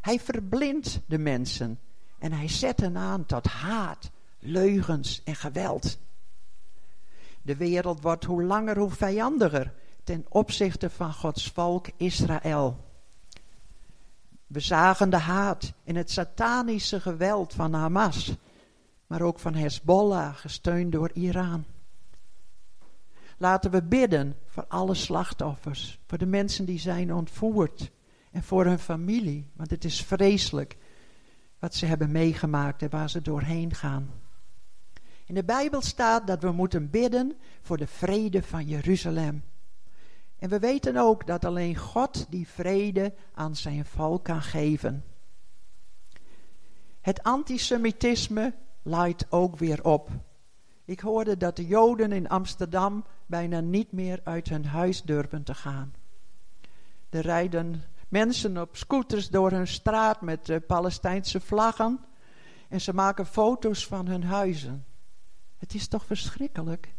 Hij 0.00 0.20
verblindt 0.20 1.00
de 1.06 1.18
mensen 1.18 1.80
en 2.18 2.32
hij 2.32 2.48
zet 2.48 2.80
hen 2.80 2.96
aan 2.96 3.26
tot 3.26 3.46
haat, 3.46 4.10
leugens 4.38 5.22
en 5.24 5.34
geweld. 5.34 5.98
De 7.44 7.56
wereld 7.56 8.00
wordt 8.00 8.24
hoe 8.24 8.42
langer 8.42 8.78
hoe 8.78 8.90
vijandiger 8.90 9.72
ten 10.04 10.26
opzichte 10.28 10.90
van 10.90 11.12
Gods 11.12 11.50
volk 11.50 11.86
Israël. 11.96 12.84
We 14.46 14.60
zagen 14.60 15.10
de 15.10 15.18
haat 15.18 15.72
en 15.84 15.96
het 15.96 16.10
satanische 16.10 17.00
geweld 17.00 17.54
van 17.54 17.72
Hamas, 17.72 18.36
maar 19.06 19.22
ook 19.22 19.38
van 19.38 19.54
Hezbollah, 19.54 20.36
gesteund 20.36 20.92
door 20.92 21.10
Iran. 21.12 21.64
Laten 23.38 23.70
we 23.70 23.82
bidden 23.82 24.36
voor 24.46 24.64
alle 24.68 24.94
slachtoffers, 24.94 25.98
voor 26.06 26.18
de 26.18 26.26
mensen 26.26 26.64
die 26.64 26.78
zijn 26.78 27.14
ontvoerd 27.14 27.90
en 28.30 28.42
voor 28.42 28.64
hun 28.64 28.78
familie, 28.78 29.50
want 29.52 29.70
het 29.70 29.84
is 29.84 30.02
vreselijk 30.02 30.76
wat 31.58 31.74
ze 31.74 31.86
hebben 31.86 32.12
meegemaakt 32.12 32.82
en 32.82 32.90
waar 32.90 33.10
ze 33.10 33.22
doorheen 33.22 33.74
gaan. 33.74 34.10
In 35.34 35.40
de 35.40 35.46
Bijbel 35.46 35.82
staat 35.82 36.26
dat 36.26 36.42
we 36.42 36.52
moeten 36.52 36.90
bidden 36.90 37.36
voor 37.62 37.76
de 37.76 37.86
vrede 37.86 38.42
van 38.42 38.66
Jeruzalem. 38.66 39.44
En 40.38 40.48
we 40.48 40.58
weten 40.58 40.96
ook 40.96 41.26
dat 41.26 41.44
alleen 41.44 41.76
God 41.76 42.26
die 42.30 42.48
vrede 42.48 43.14
aan 43.32 43.56
zijn 43.56 43.84
volk 43.84 44.24
kan 44.24 44.42
geven. 44.42 45.04
Het 47.00 47.22
antisemitisme 47.22 48.54
laait 48.82 49.26
ook 49.30 49.56
weer 49.56 49.84
op. 49.84 50.10
Ik 50.84 51.00
hoorde 51.00 51.36
dat 51.36 51.56
de 51.56 51.66
Joden 51.66 52.12
in 52.12 52.28
Amsterdam 52.28 53.04
bijna 53.26 53.60
niet 53.60 53.92
meer 53.92 54.20
uit 54.24 54.48
hun 54.48 54.66
huis 54.66 55.02
durven 55.02 55.42
te 55.42 55.54
gaan. 55.54 55.94
Er 57.08 57.22
rijden 57.22 57.82
mensen 58.08 58.58
op 58.58 58.76
scooters 58.76 59.28
door 59.28 59.50
hun 59.50 59.68
straat 59.68 60.20
met 60.20 60.48
uh, 60.48 60.56
Palestijnse 60.66 61.40
vlaggen 61.40 62.00
en 62.68 62.80
ze 62.80 62.94
maken 62.94 63.26
foto's 63.26 63.86
van 63.86 64.06
hun 64.06 64.24
huizen. 64.24 64.84
Het 65.64 65.74
is 65.74 65.88
toch 65.88 66.04
verschrikkelijk? 66.04 66.94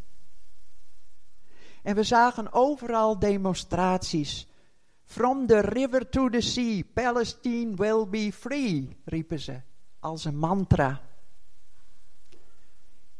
En 1.84 1.96
we 1.96 2.04
zagen 2.04 2.54
overal 2.54 3.20
demonstraties. 3.20 4.48
From 5.04 5.48
the 5.48 5.60
river 5.60 6.10
to 6.10 6.30
the 6.30 6.42
sea, 6.42 6.82
Palestine 6.94 7.76
will 7.76 8.08
be 8.10 8.32
free, 8.34 8.98
riepen 9.04 9.40
ze 9.40 9.62
als 10.00 10.26
een 10.26 10.38
mantra. 10.38 11.02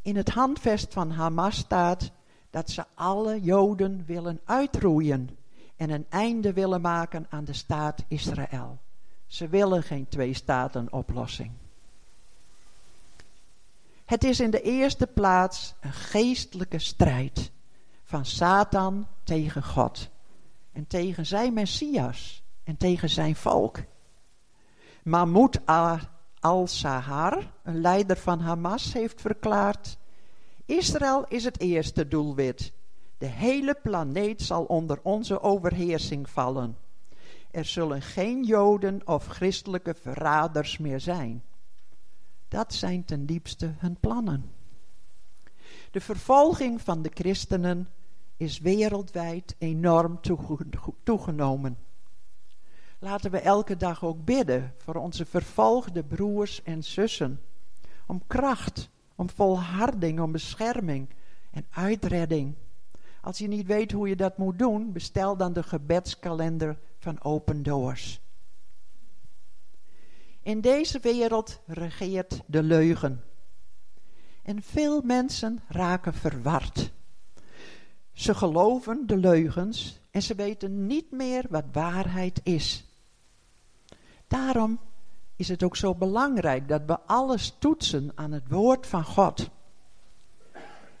In 0.02 0.16
het 0.16 0.28
handvest 0.28 0.92
van 0.92 1.10
Hamas 1.10 1.56
staat 1.56 2.10
dat 2.50 2.70
ze 2.70 2.84
alle 2.94 3.40
Joden 3.40 4.04
willen 4.06 4.40
uitroeien 4.44 5.38
en 5.76 5.90
een 5.90 6.06
einde 6.08 6.52
willen 6.52 6.80
maken 6.80 7.26
aan 7.28 7.44
de 7.44 7.52
staat 7.52 8.04
Israël. 8.08 8.78
Ze 9.26 9.48
willen 9.48 9.82
geen 9.82 10.08
twee-staten-oplossing. 10.08 11.50
Het 14.06 14.24
is 14.24 14.40
in 14.40 14.50
de 14.50 14.60
eerste 14.62 15.06
plaats 15.06 15.74
een 15.80 15.92
geestelijke 15.92 16.78
strijd 16.78 17.50
van 18.04 18.24
Satan 18.24 19.06
tegen 19.24 19.64
God 19.64 20.08
en 20.72 20.86
tegen 20.86 21.26
zijn 21.26 21.52
Messias 21.52 22.42
en 22.64 22.76
tegen 22.76 23.10
zijn 23.10 23.36
volk. 23.36 23.78
Mahmoud 25.02 25.60
al-Sahar, 26.40 27.52
een 27.62 27.80
leider 27.80 28.16
van 28.16 28.40
Hamas, 28.40 28.92
heeft 28.92 29.20
verklaard: 29.20 29.98
Israël 30.64 31.24
is 31.28 31.44
het 31.44 31.60
eerste 31.60 32.08
doelwit. 32.08 32.72
De 33.18 33.26
hele 33.26 33.78
planeet 33.82 34.42
zal 34.42 34.64
onder 34.64 35.00
onze 35.02 35.40
overheersing 35.40 36.30
vallen. 36.30 36.76
Er 37.50 37.64
zullen 37.64 38.02
geen 38.02 38.42
Joden 38.42 39.00
of 39.04 39.26
christelijke 39.26 39.94
verraders 39.94 40.78
meer 40.78 41.00
zijn. 41.00 41.42
Dat 42.48 42.74
zijn 42.74 43.04
ten 43.04 43.26
diepste 43.26 43.74
hun 43.78 43.96
plannen. 44.00 44.50
De 45.90 46.00
vervolging 46.00 46.80
van 46.80 47.02
de 47.02 47.10
christenen 47.14 47.88
is 48.36 48.58
wereldwijd 48.58 49.54
enorm 49.58 50.20
toegenomen. 51.02 51.78
Laten 52.98 53.30
we 53.30 53.38
elke 53.38 53.76
dag 53.76 54.04
ook 54.04 54.24
bidden 54.24 54.74
voor 54.76 54.94
onze 54.94 55.26
vervolgde 55.26 56.04
broers 56.04 56.62
en 56.62 56.84
zussen. 56.84 57.40
Om 58.06 58.22
kracht, 58.26 58.90
om 59.14 59.30
volharding, 59.30 60.20
om 60.20 60.32
bescherming 60.32 61.08
en 61.50 61.66
uitredding. 61.70 62.54
Als 63.20 63.38
je 63.38 63.48
niet 63.48 63.66
weet 63.66 63.92
hoe 63.92 64.08
je 64.08 64.16
dat 64.16 64.38
moet 64.38 64.58
doen, 64.58 64.92
bestel 64.92 65.36
dan 65.36 65.52
de 65.52 65.62
gebedskalender 65.62 66.78
van 66.98 67.22
Open 67.22 67.62
Doors. 67.62 68.20
In 70.46 70.60
deze 70.60 70.98
wereld 70.98 71.60
regeert 71.66 72.42
de 72.46 72.62
leugen. 72.62 73.24
En 74.42 74.62
veel 74.62 75.02
mensen 75.02 75.60
raken 75.68 76.14
verward. 76.14 76.92
Ze 78.12 78.34
geloven 78.34 79.06
de 79.06 79.16
leugens 79.16 80.00
en 80.10 80.22
ze 80.22 80.34
weten 80.34 80.86
niet 80.86 81.10
meer 81.10 81.44
wat 81.48 81.64
waarheid 81.72 82.40
is. 82.42 82.84
Daarom 84.28 84.80
is 85.36 85.48
het 85.48 85.62
ook 85.62 85.76
zo 85.76 85.94
belangrijk 85.94 86.68
dat 86.68 86.82
we 86.86 87.00
alles 87.00 87.54
toetsen 87.58 88.12
aan 88.14 88.32
het 88.32 88.48
woord 88.48 88.86
van 88.86 89.04
God. 89.04 89.50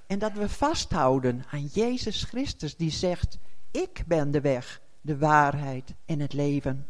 En 0.06 0.18
dat 0.18 0.32
we 0.32 0.48
vasthouden 0.48 1.44
aan 1.50 1.66
Jezus 1.66 2.22
Christus 2.22 2.76
die 2.76 2.90
zegt, 2.90 3.38
ik 3.70 4.04
ben 4.06 4.30
de 4.30 4.40
weg, 4.40 4.80
de 5.00 5.18
waarheid 5.18 5.94
en 6.04 6.20
het 6.20 6.32
leven. 6.32 6.86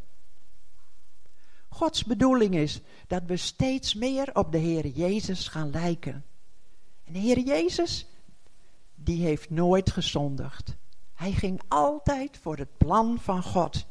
Gods 1.76 2.04
bedoeling 2.04 2.54
is 2.54 2.80
dat 3.06 3.22
we 3.26 3.36
steeds 3.36 3.94
meer 3.94 4.30
op 4.32 4.52
de 4.52 4.58
Heer 4.58 4.86
Jezus 4.86 5.48
gaan 5.48 5.70
lijken. 5.70 6.24
En 7.04 7.12
de 7.12 7.18
Heer 7.18 7.38
Jezus, 7.38 8.06
die 8.94 9.22
heeft 9.22 9.50
nooit 9.50 9.90
gezondigd. 9.90 10.76
Hij 11.14 11.32
ging 11.32 11.60
altijd 11.68 12.38
voor 12.38 12.56
het 12.56 12.76
plan 12.76 13.18
van 13.20 13.42
God. 13.42 13.86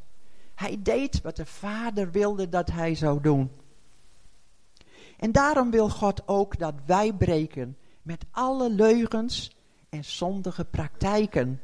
Hij 0.56 0.80
deed 0.82 1.22
wat 1.22 1.36
de 1.36 1.46
Vader 1.46 2.12
wilde 2.12 2.50
dat 2.50 2.72
hij 2.72 2.96
zou 2.96 3.22
doen. 3.22 3.52
En 5.18 5.32
daarom 5.32 5.72
wil 5.72 5.90
God 5.90 6.28
ook 6.28 6.58
dat 6.58 6.74
wij 6.86 7.14
breken 7.14 7.78
met 8.02 8.26
alle 8.32 8.70
leugens 8.70 9.56
en 9.90 10.06
zondige 10.06 10.66
praktijken. 10.66 11.62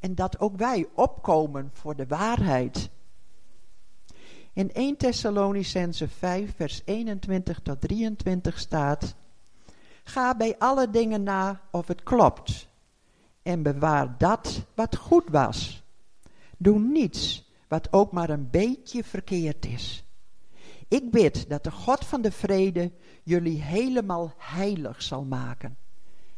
En 0.00 0.14
dat 0.14 0.40
ook 0.40 0.56
wij 0.56 0.86
opkomen 0.94 1.70
voor 1.72 1.96
de 1.96 2.06
waarheid. 2.06 2.90
In 4.56 4.72
1 4.72 4.96
Thessalonicense 4.96 6.08
5 6.08 6.56
vers 6.56 6.82
21 6.84 7.60
tot 7.62 7.80
23 7.80 8.58
staat... 8.58 9.14
Ga 10.04 10.36
bij 10.36 10.58
alle 10.58 10.90
dingen 10.90 11.22
na 11.22 11.60
of 11.70 11.86
het 11.86 12.02
klopt. 12.02 12.68
En 13.42 13.62
bewaar 13.62 14.18
dat 14.18 14.64
wat 14.74 14.96
goed 14.96 15.24
was. 15.30 15.82
Doe 16.56 16.78
niets 16.78 17.50
wat 17.68 17.92
ook 17.92 18.12
maar 18.12 18.30
een 18.30 18.50
beetje 18.50 19.04
verkeerd 19.04 19.66
is. 19.66 20.04
Ik 20.88 21.10
bid 21.10 21.48
dat 21.48 21.64
de 21.64 21.70
God 21.70 22.04
van 22.04 22.22
de 22.22 22.32
vrede 22.32 22.92
jullie 23.22 23.62
helemaal 23.62 24.34
heilig 24.36 25.02
zal 25.02 25.24
maken. 25.24 25.76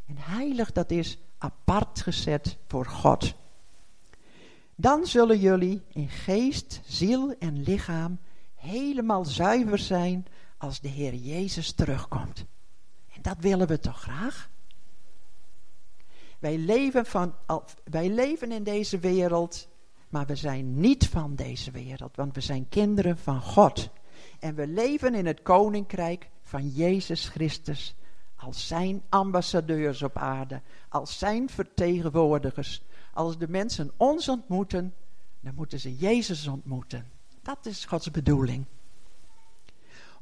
En 0.06 0.16
heilig 0.18 0.72
dat 0.72 0.90
is 0.90 1.18
apart 1.38 2.00
gezet 2.00 2.56
voor 2.68 2.86
God. 2.86 3.34
Dan 4.80 5.06
zullen 5.06 5.38
jullie 5.38 5.82
in 5.88 6.08
geest, 6.08 6.80
ziel 6.86 7.34
en 7.38 7.62
lichaam 7.62 8.18
helemaal 8.54 9.24
zuiver 9.24 9.78
zijn 9.78 10.26
als 10.58 10.80
de 10.80 10.88
Heer 10.88 11.14
Jezus 11.14 11.72
terugkomt. 11.72 12.44
Dat 13.20 13.36
willen 13.40 13.66
we 13.66 13.78
toch 13.78 14.00
graag? 14.00 14.50
Wij 16.38 16.58
leven, 16.58 17.06
van, 17.06 17.34
wij 17.84 18.08
leven 18.08 18.52
in 18.52 18.62
deze 18.62 18.98
wereld, 18.98 19.68
maar 20.08 20.26
we 20.26 20.36
zijn 20.36 20.80
niet 20.80 21.08
van 21.08 21.34
deze 21.34 21.70
wereld, 21.70 22.16
want 22.16 22.34
we 22.34 22.40
zijn 22.40 22.68
kinderen 22.68 23.18
van 23.18 23.40
God. 23.40 23.90
En 24.38 24.54
we 24.54 24.66
leven 24.66 25.14
in 25.14 25.26
het 25.26 25.42
koninkrijk 25.42 26.28
van 26.42 26.68
Jezus 26.68 27.28
Christus 27.28 27.94
als 28.36 28.66
zijn 28.66 29.02
ambassadeurs 29.08 30.02
op 30.02 30.16
aarde, 30.16 30.60
als 30.88 31.18
zijn 31.18 31.48
vertegenwoordigers. 31.48 32.82
Als 33.18 33.38
de 33.38 33.48
mensen 33.48 33.90
ons 33.96 34.28
ontmoeten, 34.28 34.94
dan 35.40 35.54
moeten 35.54 35.80
ze 35.80 35.96
Jezus 35.96 36.46
ontmoeten. 36.46 37.10
Dat 37.42 37.66
is 37.66 37.84
Gods 37.84 38.10
bedoeling. 38.10 38.64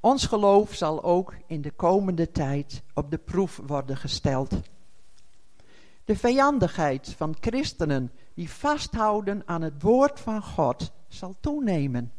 Ons 0.00 0.26
geloof 0.26 0.74
zal 0.74 1.04
ook 1.04 1.34
in 1.46 1.62
de 1.62 1.70
komende 1.70 2.30
tijd 2.30 2.82
op 2.94 3.10
de 3.10 3.18
proef 3.18 3.60
worden 3.66 3.96
gesteld. 3.96 4.54
De 6.04 6.16
vijandigheid 6.16 7.14
van 7.16 7.36
christenen 7.40 8.12
die 8.34 8.50
vasthouden 8.50 9.42
aan 9.46 9.62
het 9.62 9.82
woord 9.82 10.20
van 10.20 10.42
God 10.42 10.92
zal 11.08 11.36
toenemen. 11.40 12.12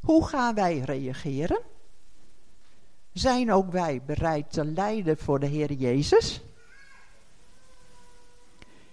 Hoe 0.00 0.26
gaan 0.26 0.54
wij 0.54 0.78
reageren? 0.78 1.60
Zijn 3.12 3.52
ook 3.52 3.70
wij 3.70 4.02
bereid 4.06 4.52
te 4.52 4.64
lijden 4.64 5.18
voor 5.18 5.40
de 5.40 5.46
Heer 5.46 5.72
Jezus? 5.72 6.42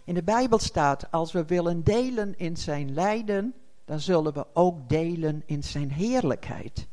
In 0.10 0.15
de 0.15 0.24
Bijbel 0.24 0.60
staat, 0.60 1.12
als 1.12 1.32
we 1.32 1.45
willen 1.45 1.84
delen 1.84 2.38
in 2.38 2.58
zijn 2.58 2.93
lijden, 2.93 3.54
dan 3.86 4.00
zullen 4.00 4.34
we 4.34 4.45
ook 4.54 4.89
delen 4.89 5.43
in 5.45 5.63
zijn 5.63 5.91
heerlijkheid. 5.91 6.88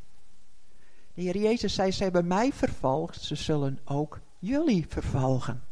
De 1.14 1.22
Heer 1.22 1.36
Jezus 1.36 1.74
zei, 1.74 1.90
ze 1.92 2.02
hebben 2.02 2.26
mij 2.26 2.52
vervolgd, 2.52 3.22
ze 3.22 3.34
zullen 3.34 3.78
ook 3.84 4.20
jullie 4.38 4.86
vervolgen. 4.88 5.64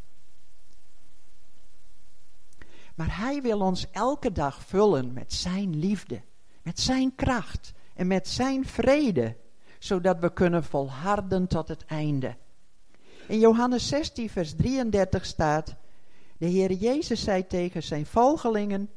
Maar 2.95 3.19
Hij 3.19 3.43
wil 3.43 3.61
ons 3.61 3.91
elke 3.91 4.33
dag 4.33 4.65
vullen 4.65 5.13
met 5.13 5.33
Zijn 5.33 5.79
liefde, 5.79 6.23
met 6.63 6.81
Zijn 6.81 7.15
kracht 7.15 7.73
en 7.95 8.07
met 8.07 8.29
Zijn 8.29 8.67
vrede, 8.67 9.37
zodat 9.79 10.19
we 10.19 10.33
kunnen 10.33 10.65
volharden 10.65 11.47
tot 11.47 11.69
het 11.69 11.85
einde. 11.85 12.37
In 13.29 13.39
Johannes 13.39 13.89
16, 13.89 14.31
vers 14.31 14.55
33 14.55 15.25
staat, 15.25 15.77
de 16.45 16.51
Heer 16.51 16.73
Jezus 16.73 17.25
zei 17.25 17.47
tegen 17.47 17.83
zijn 17.83 18.07
volgelingen, 18.07 18.91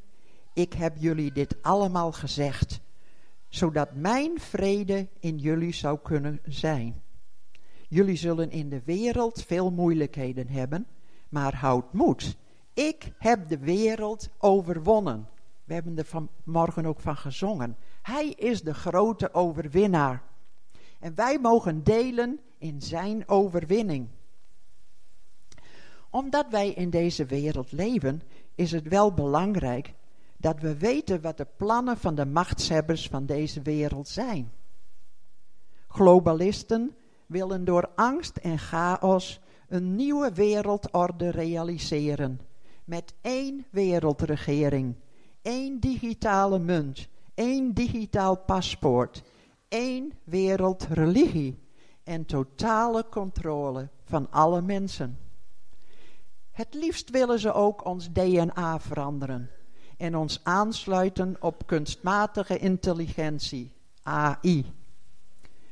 ik 0.54 0.74
heb 0.74 0.98
jullie 0.98 1.32
dit 1.32 1.56
allemaal 1.62 2.12
gezegd, 2.12 2.80
zodat 3.48 3.94
mijn 3.94 4.40
vrede 4.40 5.08
in 5.20 5.38
jullie 5.38 5.74
zou 5.74 6.00
kunnen 6.04 6.40
zijn. 6.44 7.02
Jullie 7.88 8.16
zullen 8.16 8.52
in 8.52 8.70
de 8.70 8.82
wereld 8.86 9.44
veel 9.44 9.72
moeilijkheden 9.72 10.48
hebben, 10.48 10.88
maar 11.30 11.56
houd 11.56 11.94
moed. 11.94 12.38
Ik 12.74 13.12
heb 13.18 13.48
de 13.48 13.58
wereld 13.58 14.30
overwonnen. 14.38 15.30
We 15.64 15.74
hebben 15.74 15.98
er 15.98 16.06
vanmorgen 16.06 16.86
ook 16.86 17.00
van 17.00 17.18
gezongen. 17.18 17.78
Hij 18.02 18.30
is 18.30 18.62
de 18.62 18.74
grote 18.74 19.34
overwinnaar. 19.34 20.24
En 21.00 21.16
wij 21.16 21.40
mogen 21.40 21.84
delen 21.84 22.40
in 22.58 22.82
zijn 22.82 23.28
overwinning. 23.28 24.08
Omdat 26.18 26.46
wij 26.50 26.70
in 26.70 26.90
deze 26.90 27.26
wereld 27.26 27.72
leven, 27.72 28.22
is 28.56 28.72
het 28.72 28.88
wel 28.88 29.14
belangrijk 29.14 29.94
dat 30.38 30.60
we 30.60 30.78
weten 30.78 31.22
wat 31.22 31.38
de 31.38 31.48
plannen 31.58 31.98
van 31.98 32.16
de 32.16 32.26
machtshebbers 32.26 33.08
van 33.08 33.26
deze 33.26 33.62
wereld 33.62 34.08
zijn. 34.08 34.52
Globalisten 35.88 36.96
willen 37.26 37.66
door 37.66 37.90
angst 37.96 38.38
en 38.38 38.60
chaos 38.60 39.40
een 39.68 39.96
nieuwe 39.96 40.32
wereldorde 40.34 41.30
realiseren. 41.30 42.40
Met 42.86 43.14
één 43.22 43.66
wereldregering, 43.70 44.96
één 45.42 45.80
digitale 45.80 46.60
munt, 46.60 47.08
één 47.34 47.74
digitaal 47.74 48.38
paspoort, 48.38 49.24
één 49.68 50.14
wereldreligie 50.24 51.60
en 52.04 52.26
totale 52.26 53.06
controle 53.10 53.90
van 54.04 54.32
alle 54.32 54.62
mensen. 54.62 55.27
Het 56.58 56.74
liefst 56.74 57.10
willen 57.10 57.40
ze 57.40 57.54
ook 57.54 57.86
ons 57.86 58.12
DNA 58.12 58.80
veranderen 58.80 59.50
en 59.98 60.16
ons 60.16 60.40
aansluiten 60.44 61.36
op 61.40 61.68
kunstmatige 61.68 62.58
intelligentie, 62.58 63.74
AI. 64.04 64.74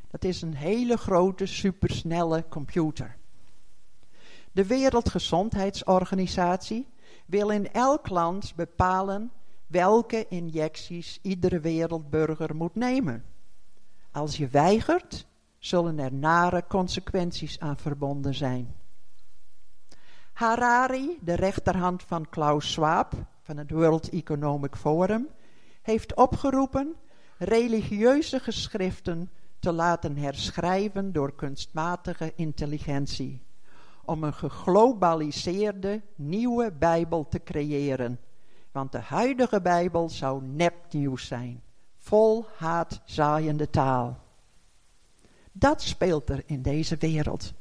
Dat 0.08 0.24
is 0.24 0.42
een 0.42 0.56
hele 0.56 0.98
grote, 0.98 1.46
supersnelle 1.46 2.46
computer. 2.50 3.18
De 4.52 4.66
Wereldgezondheidsorganisatie 4.66 6.88
wil 7.26 7.50
in 7.50 7.72
elk 7.72 8.10
land 8.10 8.54
bepalen 8.56 9.32
welke 9.68 10.28
injecties 10.28 11.20
iedere 11.22 11.60
wereldburger 11.60 12.56
moet 12.56 12.76
nemen. 12.76 13.26
Als 14.12 14.38
je 14.38 14.48
weigert, 14.48 15.26
zullen 15.58 16.00
er 16.00 16.14
nare 16.14 16.64
consequenties 16.68 17.60
aan 17.60 17.78
verbonden 17.78 18.36
zijn. 18.36 18.76
Harari, 20.36 21.18
de 21.22 21.34
rechterhand 21.34 22.04
van 22.04 22.30
Klaus 22.30 22.72
Schwab 22.72 23.14
van 23.42 23.58
het 23.58 23.72
World 23.72 24.10
Economic 24.10 24.76
Forum, 24.76 25.28
heeft 25.82 26.16
opgeroepen 26.16 26.96
religieuze 27.38 28.40
geschriften 28.40 29.32
te 29.60 29.72
laten 29.72 30.18
herschrijven 30.18 31.12
door 31.12 31.36
kunstmatige 31.36 32.34
intelligentie, 32.36 33.42
om 34.06 34.24
een 34.24 34.34
geglobaliseerde 34.34 36.02
nieuwe 36.16 36.72
Bijbel 36.72 37.28
te 37.28 37.44
creëren, 37.44 38.20
want 38.72 38.92
de 38.92 39.00
huidige 39.00 39.62
Bijbel 39.62 40.10
zou 40.10 40.44
nepnieuws 40.44 41.28
zijn 41.28 41.62
vol 41.98 42.46
haatzaaiende 42.58 43.70
taal. 43.70 44.20
Dat 45.52 45.82
speelt 45.82 46.30
er 46.30 46.44
in 46.46 46.62
deze 46.62 46.98
wereld. 46.98 47.54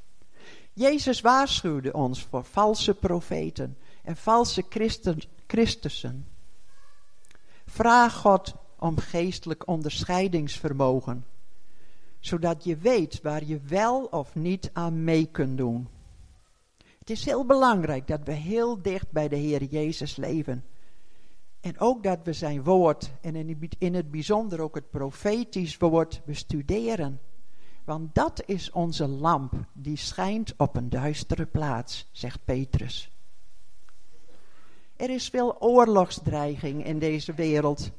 Jezus 0.74 1.20
waarschuwde 1.20 1.92
ons 1.92 2.22
voor 2.22 2.44
valse 2.44 2.94
profeten 2.94 3.76
en 4.02 4.16
valse 4.16 4.64
Christen, 4.68 5.18
Christussen. 5.46 6.26
Vraag 7.66 8.14
God 8.14 8.54
om 8.78 8.98
geestelijk 8.98 9.66
onderscheidingsvermogen, 9.66 11.26
zodat 12.20 12.64
je 12.64 12.76
weet 12.76 13.22
waar 13.22 13.44
je 13.44 13.60
wel 13.60 14.04
of 14.04 14.34
niet 14.34 14.70
aan 14.72 15.04
mee 15.04 15.26
kunt 15.26 15.58
doen. 15.58 15.88
Het 16.98 17.10
is 17.10 17.24
heel 17.24 17.44
belangrijk 17.44 18.06
dat 18.06 18.20
we 18.24 18.32
heel 18.32 18.82
dicht 18.82 19.10
bij 19.10 19.28
de 19.28 19.36
Heer 19.36 19.62
Jezus 19.64 20.16
leven. 20.16 20.64
En 21.60 21.78
ook 21.78 22.02
dat 22.02 22.18
we 22.24 22.32
zijn 22.32 22.62
woord, 22.62 23.10
en 23.20 23.58
in 23.78 23.94
het 23.94 24.10
bijzonder 24.10 24.60
ook 24.60 24.74
het 24.74 24.90
profetisch 24.90 25.76
woord, 25.76 26.20
bestuderen. 26.24 27.20
Want 27.84 28.14
dat 28.14 28.42
is 28.46 28.70
onze 28.70 29.08
lamp, 29.08 29.52
die 29.72 29.96
schijnt 29.96 30.54
op 30.56 30.76
een 30.76 30.88
duistere 30.88 31.46
plaats, 31.46 32.08
zegt 32.12 32.44
Petrus. 32.44 33.10
Er 34.96 35.10
is 35.10 35.28
veel 35.28 35.60
oorlogsdreiging 35.60 36.84
in 36.84 36.98
deze 36.98 37.34
wereld. 37.34 37.90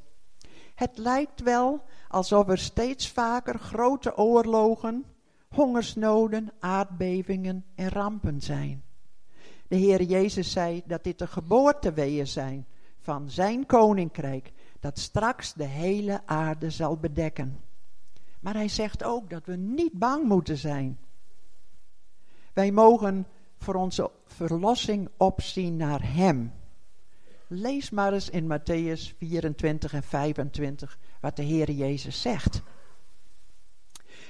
Het 0.76 0.98
lijkt 0.98 1.42
wel 1.42 1.84
alsof 2.08 2.50
er 2.50 2.58
steeds 2.58 3.10
vaker 3.10 3.60
grote 3.60 4.18
oorlogen, 4.18 5.06
hongersnoden, 5.50 6.52
aardbevingen 6.60 7.66
en 7.76 7.90
rampen 7.90 8.42
zijn. 8.42 8.84
De 9.68 9.76
Heer 9.76 10.02
Jezus 10.02 10.52
zei 10.52 10.82
dat 10.86 11.04
dit 11.04 11.20
de 11.20 11.28
geboorteweeën 11.28 12.28
zijn 12.28 12.66
van 13.00 13.30
zijn 13.30 13.66
koninkrijk, 13.66 14.52
dat 14.80 15.00
straks 15.00 15.54
de 15.54 15.64
hele 15.64 16.22
aarde 16.26 16.70
zal 16.70 16.98
bedekken. 16.98 17.60
Maar 18.46 18.54
hij 18.54 18.68
zegt 18.68 19.04
ook 19.04 19.30
dat 19.30 19.46
we 19.46 19.56
niet 19.56 19.94
bang 19.94 20.24
moeten 20.24 20.58
zijn. 20.58 21.00
Wij 22.54 22.72
mogen 22.72 23.28
voor 23.58 23.76
onze 23.76 24.12
verlossing 24.26 25.10
opzien 25.18 25.76
naar 25.78 26.14
Hem. 26.14 26.54
Lees 27.48 27.90
maar 27.90 28.14
eens 28.14 28.30
in 28.30 28.44
Matthäus 28.44 29.18
24 29.18 29.94
en 29.94 30.04
25 30.04 31.00
wat 31.22 31.36
de 31.36 31.44
Heer 31.44 31.72
Jezus 31.72 32.22
zegt. 32.22 32.62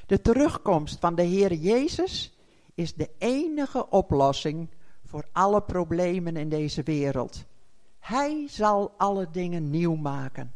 De 0.05 0.21
terugkomst 0.21 0.99
van 0.99 1.15
de 1.15 1.23
Heer 1.23 1.53
Jezus 1.53 2.37
is 2.73 2.93
de 2.93 3.09
enige 3.17 3.89
oplossing 3.89 4.69
voor 5.05 5.25
alle 5.31 5.61
problemen 5.61 6.35
in 6.35 6.49
deze 6.49 6.83
wereld. 6.83 7.45
Hij 7.99 8.47
zal 8.47 8.93
alle 8.97 9.27
dingen 9.31 9.69
nieuw 9.69 9.95
maken. 9.95 10.53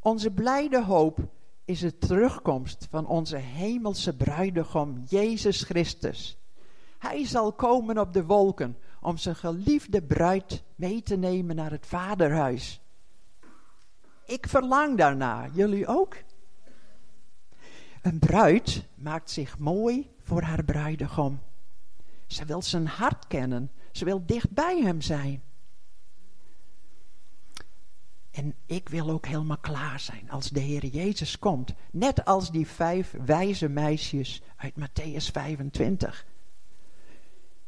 Onze 0.00 0.30
blijde 0.30 0.84
hoop 0.84 1.36
is 1.68 1.80
de 1.80 1.98
terugkomst 1.98 2.86
van 2.90 3.06
onze 3.06 3.36
hemelse 3.36 4.16
bruidegom 4.16 5.02
Jezus 5.08 5.62
Christus. 5.62 6.38
Hij 6.98 7.26
zal 7.26 7.52
komen 7.52 7.98
op 7.98 8.12
de 8.12 8.24
wolken 8.24 8.78
om 9.00 9.16
zijn 9.16 9.36
geliefde 9.36 10.02
bruid 10.02 10.62
mee 10.74 11.02
te 11.02 11.16
nemen 11.16 11.56
naar 11.56 11.70
het 11.70 11.86
vaderhuis. 11.86 12.80
Ik 14.24 14.46
verlang 14.48 14.98
daarna, 14.98 15.48
jullie 15.52 15.86
ook? 15.86 16.16
Een 18.02 18.18
bruid 18.18 18.84
maakt 18.94 19.30
zich 19.30 19.58
mooi 19.58 20.10
voor 20.22 20.42
haar 20.42 20.64
bruidegom. 20.64 21.40
Ze 22.26 22.44
wil 22.44 22.62
zijn 22.62 22.86
hart 22.86 23.26
kennen. 23.26 23.70
Ze 23.92 24.04
wil 24.04 24.26
dicht 24.26 24.50
bij 24.50 24.80
hem 24.80 25.00
zijn. 25.00 25.42
En 28.38 28.54
ik 28.66 28.88
wil 28.88 29.10
ook 29.10 29.26
helemaal 29.26 29.58
klaar 29.58 30.00
zijn 30.00 30.30
als 30.30 30.50
de 30.50 30.60
Heer 30.60 30.86
Jezus 30.86 31.38
komt. 31.38 31.74
Net 31.90 32.24
als 32.24 32.50
die 32.50 32.66
vijf 32.66 33.14
wijze 33.24 33.68
meisjes 33.68 34.42
uit 34.56 34.72
Matthäus 34.78 35.32
25. 35.32 36.26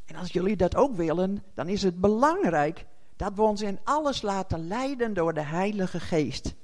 En 0.04 0.16
als 0.16 0.33
jullie 0.33 0.56
dat 0.56 0.76
ook 0.76 0.96
willen, 0.96 1.42
dan 1.54 1.68
is 1.68 1.83
het 1.83 2.00
belangrijk 2.00 2.87
dat 3.16 3.35
we 3.35 3.42
ons 3.42 3.62
in 3.62 3.78
alles 3.85 4.22
laten 4.22 4.66
leiden 4.66 5.14
door 5.14 5.35
de 5.35 5.42
Heilige 5.42 6.00
Geest. 6.00 6.54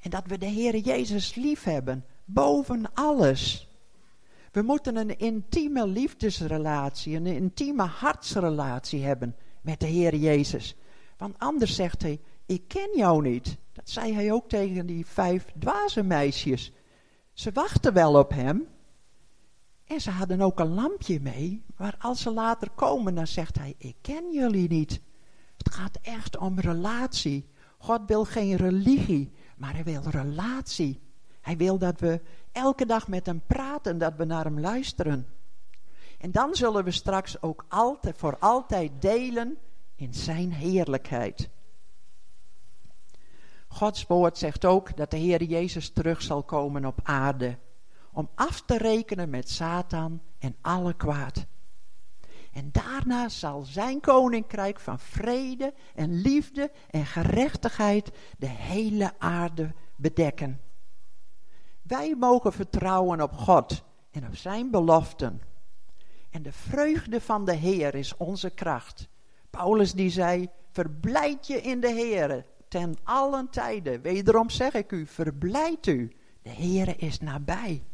En 0.00 0.10
dat 0.10 0.26
we 0.26 0.38
de 0.38 0.46
Heer 0.46 0.76
Jezus 0.76 1.34
lief 1.34 1.62
hebben, 1.62 2.04
boven 2.24 2.94
alles. 2.94 3.68
We 4.52 4.62
moeten 4.62 4.96
een 4.96 5.18
intieme 5.18 5.86
liefdesrelatie, 5.86 7.16
een 7.16 7.26
intieme 7.26 7.84
hartsrelatie 7.84 9.04
hebben 9.04 9.36
met 9.60 9.80
de 9.80 9.86
Heer 9.86 10.14
Jezus. 10.16 10.76
Want 11.16 11.38
anders 11.38 11.74
zegt 11.74 12.02
hij, 12.02 12.20
ik 12.46 12.68
ken 12.68 12.90
jou 12.96 13.22
niet. 13.22 13.56
Dat 13.72 13.90
zei 13.90 14.14
hij 14.14 14.32
ook 14.32 14.48
tegen 14.48 14.86
die 14.86 15.06
vijf 15.06 15.46
dwaze 15.58 16.02
meisjes. 16.02 16.72
Ze 17.32 17.52
wachten 17.52 17.92
wel 17.92 18.18
op 18.18 18.30
hem. 18.30 18.66
En 19.84 20.00
ze 20.00 20.10
hadden 20.10 20.40
ook 20.40 20.60
een 20.60 20.74
lampje 20.74 21.20
mee. 21.20 21.64
Maar 21.76 21.96
als 21.98 22.20
ze 22.22 22.30
later 22.30 22.70
komen, 22.70 23.14
dan 23.14 23.26
zegt 23.26 23.58
hij, 23.58 23.74
ik 23.78 23.96
ken 24.00 24.32
jullie 24.32 24.68
niet. 24.68 25.00
Het 25.56 25.74
gaat 25.74 25.98
echt 26.02 26.36
om 26.36 26.60
relatie. 26.60 27.48
God 27.78 28.00
wil 28.06 28.24
geen 28.24 28.56
religie, 28.56 29.32
maar 29.56 29.74
hij 29.74 29.84
wil 29.84 30.02
relatie. 30.02 31.00
Hij 31.40 31.56
wil 31.56 31.78
dat 31.78 32.00
we 32.00 32.20
elke 32.52 32.86
dag 32.86 33.08
met 33.08 33.26
hem 33.26 33.42
praten, 33.46 33.98
dat 33.98 34.14
we 34.16 34.24
naar 34.24 34.44
hem 34.44 34.60
luisteren. 34.60 35.26
En 36.18 36.30
dan 36.30 36.54
zullen 36.54 36.84
we 36.84 36.90
straks 36.90 37.42
ook 37.42 37.64
altijd, 37.68 38.18
voor 38.18 38.38
altijd 38.38 38.92
delen 38.98 39.58
in 39.94 40.14
zijn 40.14 40.52
heerlijkheid. 40.52 41.48
Gods 43.74 44.06
woord 44.06 44.38
zegt 44.38 44.64
ook 44.64 44.96
dat 44.96 45.10
de 45.10 45.16
Heer 45.16 45.42
Jezus 45.42 45.90
terug 45.90 46.22
zal 46.22 46.42
komen 46.42 46.84
op 46.84 47.00
aarde. 47.02 47.58
Om 48.12 48.28
af 48.34 48.60
te 48.60 48.78
rekenen 48.78 49.30
met 49.30 49.50
Satan 49.50 50.22
en 50.38 50.56
alle 50.60 50.94
kwaad. 50.94 51.46
En 52.52 52.68
daarna 52.72 53.28
zal 53.28 53.62
zijn 53.62 54.00
koninkrijk 54.00 54.80
van 54.80 54.98
vrede 54.98 55.74
en 55.94 56.20
liefde 56.20 56.70
en 56.90 57.06
gerechtigheid 57.06 58.10
de 58.38 58.46
hele 58.46 59.12
aarde 59.18 59.74
bedekken. 59.96 60.60
Wij 61.82 62.14
mogen 62.18 62.52
vertrouwen 62.52 63.20
op 63.20 63.32
God 63.32 63.82
en 64.10 64.26
op 64.26 64.36
zijn 64.36 64.70
beloften. 64.70 65.40
En 66.30 66.42
de 66.42 66.52
vreugde 66.52 67.20
van 67.20 67.44
de 67.44 67.54
Heer 67.54 67.94
is 67.94 68.16
onze 68.16 68.50
kracht. 68.50 69.08
Paulus 69.50 69.92
die 69.92 70.10
zei, 70.10 70.48
verblijd 70.70 71.46
je 71.46 71.60
in 71.60 71.80
de 71.80 71.92
Heer 71.92 72.44
ten 72.74 72.96
allen 73.02 73.50
tijden. 73.50 74.02
Wederom 74.02 74.50
zeg 74.50 74.72
ik 74.72 74.92
u, 74.92 75.06
verblijd 75.06 75.86
u. 75.86 76.12
De 76.42 76.50
Heer 76.50 77.02
is 77.02 77.20
nabij. 77.20 77.84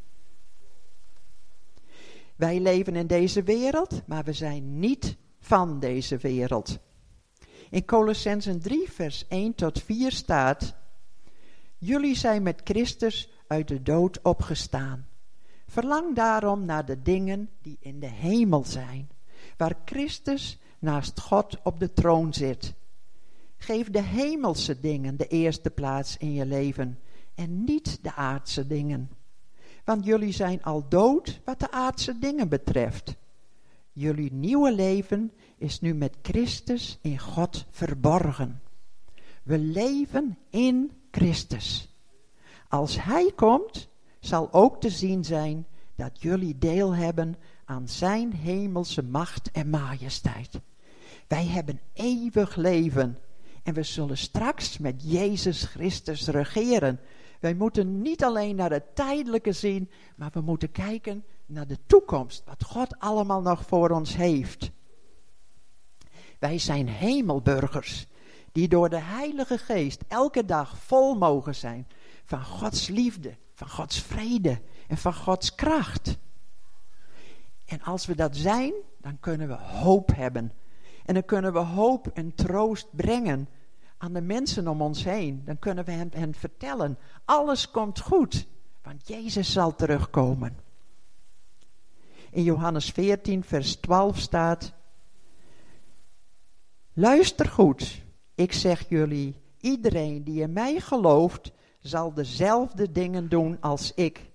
Wij 2.36 2.60
leven 2.60 2.96
in 2.96 3.06
deze 3.06 3.42
wereld, 3.42 4.02
maar 4.06 4.24
we 4.24 4.32
zijn 4.32 4.78
niet 4.78 5.16
van 5.40 5.80
deze 5.80 6.16
wereld. 6.16 6.78
In 7.70 7.84
Colossensen 7.84 8.60
3, 8.60 8.90
vers 8.90 9.26
1 9.28 9.54
tot 9.54 9.82
4 9.82 10.12
staat: 10.12 10.74
Jullie 11.78 12.16
zijn 12.16 12.42
met 12.42 12.60
Christus 12.64 13.30
uit 13.46 13.68
de 13.68 13.82
dood 13.82 14.22
opgestaan. 14.22 15.06
Verlang 15.66 16.16
daarom 16.16 16.64
naar 16.64 16.84
de 16.84 17.02
dingen 17.02 17.50
die 17.62 17.76
in 17.80 18.00
de 18.00 18.10
hemel 18.10 18.64
zijn, 18.64 19.10
waar 19.56 19.76
Christus 19.84 20.58
naast 20.78 21.20
God 21.20 21.62
op 21.62 21.80
de 21.80 21.92
troon 21.92 22.34
zit. 22.34 22.78
Geef 23.62 23.90
de 23.90 24.02
hemelse 24.02 24.80
dingen 24.80 25.16
de 25.16 25.26
eerste 25.26 25.70
plaats 25.70 26.16
in 26.16 26.32
je 26.32 26.46
leven 26.46 26.98
en 27.34 27.64
niet 27.64 27.98
de 28.02 28.14
aardse 28.14 28.66
dingen. 28.66 29.10
Want 29.84 30.04
jullie 30.04 30.32
zijn 30.32 30.62
al 30.62 30.88
dood 30.88 31.40
wat 31.44 31.60
de 31.60 31.70
aardse 31.70 32.18
dingen 32.18 32.48
betreft. 32.48 33.16
Jullie 33.92 34.32
nieuwe 34.32 34.72
leven 34.72 35.32
is 35.56 35.80
nu 35.80 35.94
met 35.94 36.16
Christus 36.22 36.98
in 37.02 37.18
God 37.18 37.66
verborgen. 37.70 38.62
We 39.42 39.58
leven 39.58 40.38
in 40.50 40.90
Christus. 41.10 41.94
Als 42.68 43.02
Hij 43.02 43.32
komt, 43.36 43.88
zal 44.20 44.52
ook 44.52 44.80
te 44.80 44.90
zien 44.90 45.24
zijn 45.24 45.66
dat 45.94 46.22
jullie 46.22 46.58
deel 46.58 46.94
hebben 46.94 47.36
aan 47.64 47.88
Zijn 47.88 48.32
hemelse 48.32 49.02
macht 49.02 49.50
en 49.50 49.70
majesteit. 49.70 50.60
Wij 51.26 51.46
hebben 51.46 51.80
eeuwig 51.92 52.56
leven 52.56 53.18
en 53.62 53.74
we 53.74 53.82
zullen 53.82 54.18
straks 54.18 54.78
met 54.78 55.02
Jezus 55.10 55.64
Christus 55.64 56.26
regeren. 56.26 57.00
Wij 57.40 57.54
moeten 57.54 58.02
niet 58.02 58.24
alleen 58.24 58.56
naar 58.56 58.70
het 58.70 58.94
tijdelijke 58.94 59.52
zien, 59.52 59.90
maar 60.16 60.30
we 60.32 60.40
moeten 60.40 60.72
kijken 60.72 61.24
naar 61.46 61.66
de 61.66 61.78
toekomst. 61.86 62.42
Wat 62.44 62.64
God 62.64 62.98
allemaal 62.98 63.42
nog 63.42 63.66
voor 63.66 63.90
ons 63.90 64.16
heeft. 64.16 64.70
Wij 66.38 66.58
zijn 66.58 66.88
hemelburgers 66.88 68.06
die 68.52 68.68
door 68.68 68.88
de 68.88 69.00
Heilige 69.00 69.58
Geest 69.58 70.04
elke 70.08 70.44
dag 70.44 70.78
vol 70.78 71.14
mogen 71.14 71.54
zijn 71.54 71.86
van 72.24 72.44
Gods 72.44 72.88
liefde, 72.88 73.36
van 73.54 73.68
Gods 73.68 74.02
vrede 74.02 74.60
en 74.88 74.96
van 74.96 75.14
Gods 75.14 75.54
kracht. 75.54 76.18
En 77.66 77.82
als 77.82 78.06
we 78.06 78.14
dat 78.14 78.36
zijn, 78.36 78.72
dan 78.98 79.20
kunnen 79.20 79.48
we 79.48 79.54
hoop 79.54 80.10
hebben. 80.14 80.52
En 81.10 81.16
dan 81.16 81.24
kunnen 81.24 81.52
we 81.52 81.58
hoop 81.58 82.06
en 82.06 82.34
troost 82.34 82.86
brengen 82.96 83.48
aan 83.98 84.12
de 84.12 84.20
mensen 84.20 84.68
om 84.68 84.82
ons 84.82 85.04
heen. 85.04 85.42
Dan 85.44 85.58
kunnen 85.58 85.84
we 85.84 85.90
hen, 85.90 86.10
hen 86.14 86.34
vertellen, 86.34 86.98
alles 87.24 87.70
komt 87.70 88.00
goed, 88.00 88.46
want 88.82 89.08
Jezus 89.08 89.52
zal 89.52 89.74
terugkomen. 89.74 90.58
In 92.30 92.42
Johannes 92.42 92.90
14, 92.90 93.44
vers 93.44 93.74
12 93.76 94.18
staat, 94.18 94.72
Luister 96.92 97.48
goed, 97.48 98.02
ik 98.34 98.52
zeg 98.52 98.88
jullie, 98.88 99.36
iedereen 99.60 100.24
die 100.24 100.42
in 100.42 100.52
mij 100.52 100.80
gelooft, 100.80 101.52
zal 101.80 102.14
dezelfde 102.14 102.92
dingen 102.92 103.28
doen 103.28 103.60
als 103.60 103.94
ik. 103.94 104.30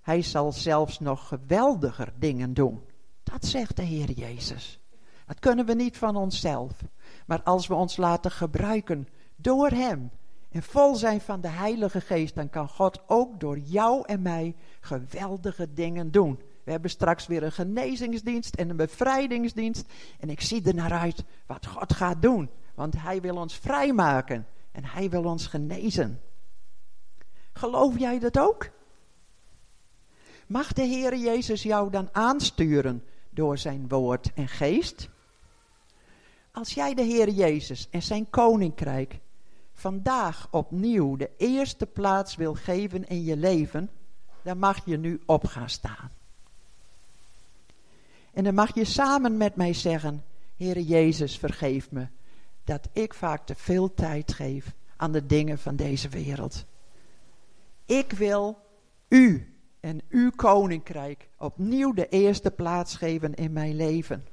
Hij 0.00 0.22
zal 0.22 0.52
zelfs 0.52 0.98
nog 0.98 1.28
geweldiger 1.28 2.12
dingen 2.18 2.54
doen. 2.54 2.80
Dat 3.22 3.44
zegt 3.44 3.76
de 3.76 3.82
Heer 3.82 4.10
Jezus. 4.10 4.77
Dat 5.28 5.38
kunnen 5.38 5.66
we 5.66 5.74
niet 5.74 5.96
van 5.96 6.16
onszelf. 6.16 6.72
Maar 7.26 7.42
als 7.42 7.66
we 7.66 7.74
ons 7.74 7.96
laten 7.96 8.30
gebruiken 8.30 9.08
door 9.36 9.68
Hem 9.68 10.10
en 10.50 10.62
vol 10.62 10.94
zijn 10.94 11.20
van 11.20 11.40
de 11.40 11.48
Heilige 11.48 12.00
Geest, 12.00 12.34
dan 12.34 12.50
kan 12.50 12.68
God 12.68 13.02
ook 13.06 13.40
door 13.40 13.58
jou 13.58 14.02
en 14.06 14.22
mij 14.22 14.54
geweldige 14.80 15.72
dingen 15.72 16.10
doen. 16.10 16.40
We 16.64 16.70
hebben 16.70 16.90
straks 16.90 17.26
weer 17.26 17.42
een 17.42 17.52
genezingsdienst 17.52 18.54
en 18.54 18.70
een 18.70 18.76
bevrijdingsdienst. 18.76 19.84
En 20.20 20.30
ik 20.30 20.40
zie 20.40 20.64
er 20.64 20.74
naar 20.74 20.92
uit 20.92 21.24
wat 21.46 21.66
God 21.66 21.92
gaat 21.92 22.22
doen. 22.22 22.50
Want 22.74 23.02
Hij 23.02 23.20
wil 23.20 23.36
ons 23.36 23.54
vrijmaken 23.54 24.46
en 24.72 24.84
Hij 24.84 25.10
wil 25.10 25.24
ons 25.24 25.46
genezen. 25.46 26.20
Geloof 27.52 27.98
jij 27.98 28.18
dat 28.18 28.38
ook? 28.38 28.70
Mag 30.46 30.72
de 30.72 30.82
Heer 30.82 31.16
Jezus 31.16 31.62
jou 31.62 31.90
dan 31.90 32.08
aansturen 32.12 33.04
door 33.30 33.58
zijn 33.58 33.88
woord 33.88 34.32
en 34.34 34.48
geest? 34.48 35.08
Als 36.58 36.74
jij 36.74 36.94
de 36.94 37.02
Heer 37.02 37.28
Jezus 37.30 37.88
en 37.90 38.02
zijn 38.02 38.30
koninkrijk 38.30 39.18
vandaag 39.72 40.48
opnieuw 40.50 41.16
de 41.16 41.30
eerste 41.36 41.86
plaats 41.86 42.36
wil 42.36 42.54
geven 42.54 43.08
in 43.08 43.24
je 43.24 43.36
leven, 43.36 43.90
dan 44.42 44.58
mag 44.58 44.84
je 44.84 44.96
nu 44.96 45.20
op 45.26 45.44
gaan 45.44 45.68
staan. 45.68 46.10
En 48.32 48.44
dan 48.44 48.54
mag 48.54 48.74
je 48.74 48.84
samen 48.84 49.36
met 49.36 49.56
mij 49.56 49.72
zeggen, 49.72 50.24
Heere 50.56 50.84
Jezus, 50.84 51.38
vergeef 51.38 51.90
me 51.90 52.06
dat 52.64 52.88
ik 52.92 53.14
vaak 53.14 53.46
te 53.46 53.54
veel 53.54 53.94
tijd 53.94 54.32
geef 54.32 54.74
aan 54.96 55.12
de 55.12 55.26
dingen 55.26 55.58
van 55.58 55.76
deze 55.76 56.08
wereld. 56.08 56.64
Ik 57.86 58.12
wil 58.12 58.58
u 59.08 59.54
en 59.80 60.00
uw 60.08 60.30
koninkrijk 60.30 61.28
opnieuw 61.36 61.92
de 61.92 62.08
eerste 62.08 62.50
plaats 62.50 62.96
geven 62.96 63.34
in 63.34 63.52
mijn 63.52 63.76
leven. 63.76 64.26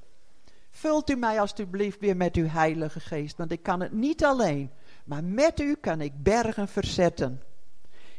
Vult 0.77 1.09
u 1.09 1.15
mij 1.15 1.39
alstublieft 1.39 1.99
weer 1.99 2.17
met 2.17 2.35
uw 2.35 2.47
Heilige 2.47 2.99
Geest, 2.99 3.37
want 3.37 3.51
ik 3.51 3.63
kan 3.63 3.79
het 3.79 3.91
niet 3.91 4.23
alleen, 4.23 4.69
maar 5.03 5.23
met 5.23 5.59
u 5.59 5.75
kan 5.75 6.01
ik 6.01 6.23
bergen 6.23 6.67
verzetten. 6.67 7.41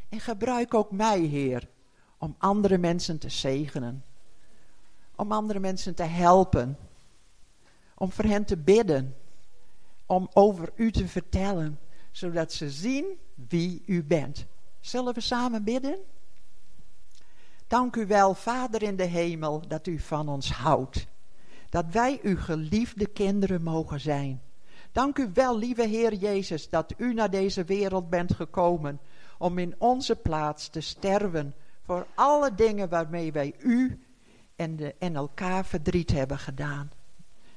En 0.09 0.19
gebruik 0.19 0.73
ook 0.73 0.91
mij, 0.91 1.19
Heer, 1.19 1.67
om 2.17 2.35
andere 2.37 2.77
mensen 2.77 3.17
te 3.17 3.29
zegenen, 3.29 4.03
om 5.15 5.31
andere 5.31 5.59
mensen 5.59 5.95
te 5.95 6.03
helpen, 6.03 6.77
om 7.95 8.11
voor 8.11 8.25
hen 8.25 8.45
te 8.45 8.57
bidden, 8.57 9.15
om 10.05 10.29
over 10.33 10.71
u 10.75 10.91
te 10.91 11.07
vertellen, 11.07 11.79
zodat 12.11 12.53
ze 12.53 12.69
zien 12.69 13.05
wie 13.49 13.83
u 13.85 14.03
bent. 14.03 14.45
Zullen 14.79 15.13
we 15.13 15.21
samen 15.21 15.63
bidden? 15.63 15.97
Dank 17.67 17.95
u 17.95 18.07
wel, 18.07 18.33
Vader 18.33 18.83
in 18.83 18.95
de 18.95 19.03
hemel, 19.03 19.67
dat 19.67 19.87
u 19.87 19.99
van 19.99 20.29
ons 20.29 20.51
houdt. 20.51 21.07
Dat 21.69 21.85
wij 21.91 22.19
uw 22.21 22.37
geliefde 22.37 23.05
kinderen 23.05 23.63
mogen 23.63 23.99
zijn. 23.99 24.41
Dank 24.91 25.17
u 25.17 25.29
wel, 25.33 25.57
lieve 25.57 25.87
Heer 25.87 26.13
Jezus, 26.13 26.69
dat 26.69 26.93
u 26.97 27.13
naar 27.13 27.29
deze 27.29 27.63
wereld 27.63 28.09
bent 28.09 28.33
gekomen 28.33 28.99
om 29.37 29.57
in 29.57 29.75
onze 29.77 30.15
plaats 30.15 30.67
te 30.67 30.81
sterven 30.81 31.53
voor 31.81 32.07
alle 32.15 32.55
dingen 32.55 32.89
waarmee 32.89 33.31
wij 33.31 33.55
u 33.59 33.99
en, 34.55 34.75
de, 34.75 34.95
en 34.99 35.15
elkaar 35.15 35.65
verdriet 35.65 36.11
hebben 36.11 36.39
gedaan. 36.39 36.91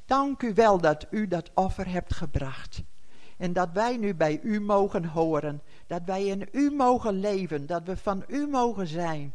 Dank 0.07 0.43
u 0.43 0.55
wel 0.55 0.79
dat 0.79 1.07
u 1.11 1.29
dat 1.29 1.51
offer 1.55 1.89
hebt 1.89 2.15
gebracht. 2.15 2.83
En 3.37 3.53
dat 3.53 3.69
wij 3.73 3.97
nu 3.97 4.15
bij 4.15 4.41
u 4.43 4.61
mogen 4.61 5.05
horen. 5.05 5.63
Dat 5.87 6.03
wij 6.05 6.27
in 6.27 6.49
u 6.53 6.71
mogen 6.71 7.21
leven. 7.21 7.67
Dat 7.67 7.83
we 7.85 7.97
van 7.97 8.25
u 8.29 8.47
mogen 8.47 8.87
zijn. 8.87 9.35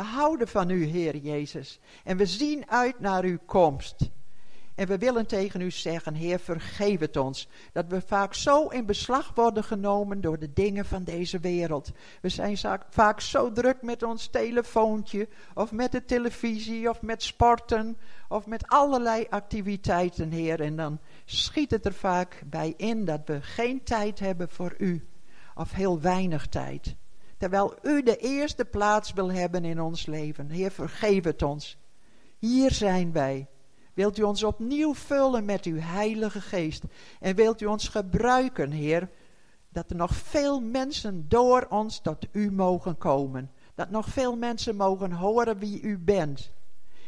We 0.00 0.06
houden 0.06 0.48
van 0.48 0.70
u, 0.70 0.84
Heer 0.84 1.16
Jezus. 1.16 1.80
En 2.04 2.16
we 2.16 2.26
zien 2.26 2.70
uit 2.70 3.00
naar 3.00 3.24
uw 3.24 3.38
komst. 3.46 4.10
En 4.74 4.86
we 4.86 4.98
willen 4.98 5.26
tegen 5.26 5.60
u 5.60 5.70
zeggen, 5.70 6.14
Heer, 6.14 6.38
vergeef 6.38 7.00
het 7.00 7.16
ons. 7.16 7.48
Dat 7.72 7.86
we 7.88 8.00
vaak 8.00 8.34
zo 8.34 8.66
in 8.66 8.86
beslag 8.86 9.32
worden 9.34 9.64
genomen 9.64 10.20
door 10.20 10.38
de 10.38 10.52
dingen 10.52 10.84
van 10.84 11.04
deze 11.04 11.38
wereld. 11.38 11.90
We 12.20 12.28
zijn 12.28 12.58
vaak 12.90 13.20
zo 13.20 13.52
druk 13.52 13.82
met 13.82 14.02
ons 14.02 14.26
telefoontje, 14.26 15.28
of 15.54 15.72
met 15.72 15.92
de 15.92 16.04
televisie, 16.04 16.88
of 16.90 17.02
met 17.02 17.22
sporten, 17.22 17.98
of 18.28 18.46
met 18.46 18.68
allerlei 18.68 19.26
activiteiten, 19.30 20.30
Heer. 20.30 20.60
En 20.60 20.76
dan 20.76 20.98
schiet 21.24 21.70
het 21.70 21.86
er 21.86 21.94
vaak 21.94 22.42
bij 22.46 22.74
in 22.76 23.04
dat 23.04 23.20
we 23.24 23.42
geen 23.42 23.82
tijd 23.82 24.18
hebben 24.18 24.48
voor 24.48 24.74
u, 24.78 25.08
of 25.54 25.72
heel 25.72 26.00
weinig 26.00 26.46
tijd. 26.46 26.96
Terwijl 27.40 27.74
u 27.82 28.02
de 28.02 28.16
eerste 28.16 28.64
plaats 28.64 29.12
wil 29.12 29.32
hebben 29.32 29.64
in 29.64 29.80
ons 29.80 30.06
leven. 30.06 30.50
Heer, 30.50 30.70
vergeef 30.70 31.24
het 31.24 31.42
ons. 31.42 31.78
Hier 32.38 32.72
zijn 32.72 33.12
wij. 33.12 33.46
Wilt 33.94 34.18
u 34.18 34.22
ons 34.22 34.42
opnieuw 34.44 34.94
vullen 34.94 35.44
met 35.44 35.64
uw 35.64 35.78
Heilige 35.78 36.40
Geest? 36.40 36.82
En 37.20 37.34
wilt 37.34 37.60
u 37.60 37.66
ons 37.66 37.88
gebruiken, 37.88 38.70
Heer, 38.70 39.08
dat 39.68 39.90
er 39.90 39.96
nog 39.96 40.14
veel 40.14 40.60
mensen 40.60 41.28
door 41.28 41.66
ons 41.68 41.98
tot 41.98 42.26
u 42.32 42.52
mogen 42.52 42.98
komen. 42.98 43.50
Dat 43.74 43.90
nog 43.90 44.06
veel 44.06 44.36
mensen 44.36 44.76
mogen 44.76 45.12
horen 45.12 45.58
wie 45.58 45.80
u 45.82 45.98
bent. 45.98 46.50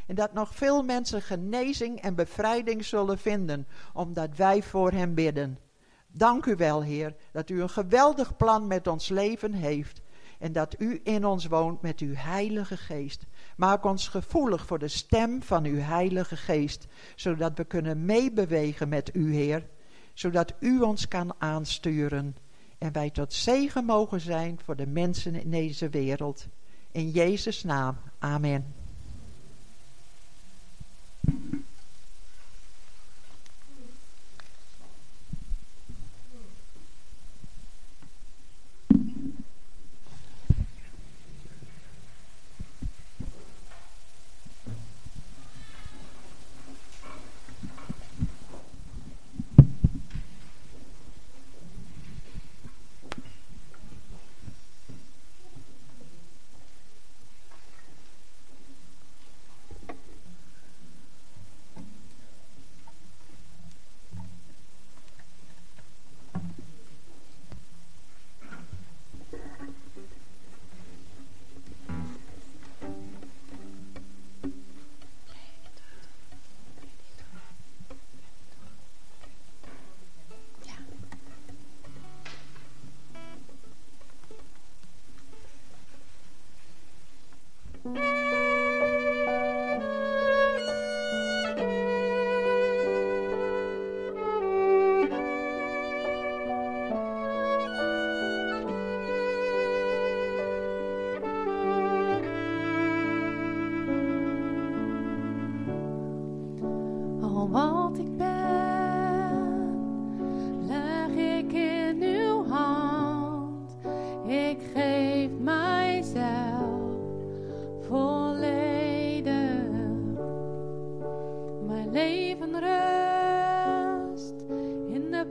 En 0.07 0.15
dat 0.15 0.33
nog 0.33 0.55
veel 0.55 0.83
mensen 0.83 1.23
genezing 1.23 2.01
en 2.01 2.15
bevrijding 2.15 2.85
zullen 2.85 3.19
vinden, 3.19 3.67
omdat 3.93 4.37
wij 4.37 4.63
voor 4.63 4.91
hen 4.91 5.15
bidden. 5.15 5.59
Dank 6.07 6.47
u 6.47 6.57
wel, 6.57 6.83
Heer, 6.83 7.15
dat 7.33 7.51
u 7.51 7.63
een 7.63 7.71
geweldig 7.71 8.37
plan 8.37 8.67
met 8.67 8.87
ons 8.87 9.09
leven 9.09 9.53
heeft 9.53 10.03
en 10.43 10.53
dat 10.53 10.75
u 10.79 11.01
in 11.05 11.25
ons 11.27 11.47
woont 11.47 11.83
met 11.83 12.01
uw 12.01 12.15
Heilige 12.15 12.77
Geest. 12.77 13.27
Maak 13.57 13.85
ons 13.85 14.09
gevoelig 14.09 14.67
voor 14.67 14.79
de 14.79 14.89
stem 14.89 15.43
van 15.43 15.65
uw 15.65 15.79
Heilige 15.79 16.37
Geest, 16.37 16.87
zodat 17.17 17.57
we 17.57 17.65
kunnen 17.65 18.05
meebewegen 18.05 18.89
met 18.89 19.11
u, 19.15 19.35
Heer, 19.35 19.67
zodat 20.15 20.55
u 20.61 20.81
ons 20.81 21.09
kan 21.09 21.35
aansturen 21.39 22.37
en 22.79 22.93
wij 22.93 23.11
tot 23.11 23.33
zegen 23.33 23.85
mogen 23.85 24.21
zijn 24.21 24.59
voor 24.65 24.77
de 24.77 24.87
mensen 24.87 25.35
in 25.35 25.51
deze 25.51 25.89
wereld. 25.89 26.47
In 26.93 27.11
Jezus' 27.11 27.65
naam, 27.65 27.97
amen. 28.19 28.75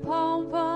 Pom 0.03 0.49
pom. 0.49 0.70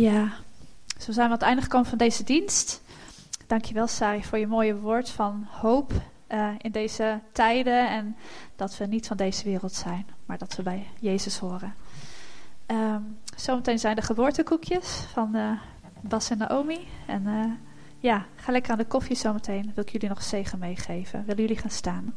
Ja, 0.00 0.32
zo 0.98 1.12
zijn 1.12 1.16
we 1.16 1.22
aan 1.22 1.38
het 1.38 1.42
einde 1.42 1.62
gekomen 1.62 1.86
van 1.86 1.98
deze 1.98 2.24
dienst. 2.24 2.82
Dankjewel, 3.46 3.86
Sari, 3.86 4.24
voor 4.24 4.38
je 4.38 4.46
mooie 4.46 4.76
woord 4.76 5.10
van 5.10 5.46
hoop 5.50 5.92
uh, 6.28 6.48
in 6.58 6.72
deze 6.72 7.20
tijden. 7.32 7.88
En 7.88 8.16
dat 8.56 8.76
we 8.76 8.86
niet 8.86 9.06
van 9.06 9.16
deze 9.16 9.44
wereld 9.44 9.72
zijn, 9.72 10.06
maar 10.26 10.38
dat 10.38 10.56
we 10.56 10.62
bij 10.62 10.86
Jezus 11.00 11.38
horen. 11.38 11.74
Um, 12.66 13.18
zometeen 13.36 13.78
zijn 13.78 13.96
de 13.96 14.02
geboortekoekjes 14.02 15.04
van 15.12 15.36
uh, 15.36 15.50
Bas 16.00 16.30
en 16.30 16.38
Naomi. 16.38 16.88
En 17.06 17.22
uh, 17.26 17.44
ja, 17.98 18.26
ga 18.36 18.52
lekker 18.52 18.72
aan 18.72 18.78
de 18.78 18.84
koffie 18.84 19.16
zometeen. 19.16 19.72
Wil 19.74 19.84
ik 19.84 19.90
jullie 19.90 20.08
nog 20.08 20.22
zegen 20.22 20.58
meegeven? 20.58 21.24
Willen 21.24 21.42
jullie 21.42 21.58
gaan 21.58 21.70
staan? 21.70 22.14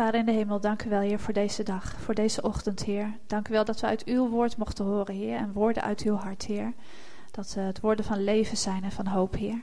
Vader 0.00 0.20
in 0.20 0.26
de 0.26 0.32
hemel, 0.32 0.60
dank 0.60 0.84
u 0.84 0.88
wel, 0.88 1.00
Heer, 1.00 1.18
voor 1.18 1.32
deze 1.32 1.62
dag, 1.62 1.94
voor 2.00 2.14
deze 2.14 2.42
ochtend, 2.42 2.84
Heer. 2.84 3.18
Dank 3.26 3.48
u 3.48 3.52
wel 3.52 3.64
dat 3.64 3.80
we 3.80 3.86
uit 3.86 4.04
uw 4.04 4.28
woord 4.28 4.56
mochten 4.56 4.84
horen, 4.84 5.14
Heer, 5.14 5.36
en 5.36 5.52
woorden 5.52 5.82
uit 5.82 6.02
uw 6.02 6.14
hart, 6.14 6.46
Heer. 6.46 6.72
Dat 7.30 7.54
uh, 7.58 7.66
het 7.66 7.80
woorden 7.80 8.04
van 8.04 8.24
leven 8.24 8.56
zijn 8.56 8.84
en 8.84 8.92
van 8.92 9.06
hoop, 9.06 9.34
Heer. 9.34 9.60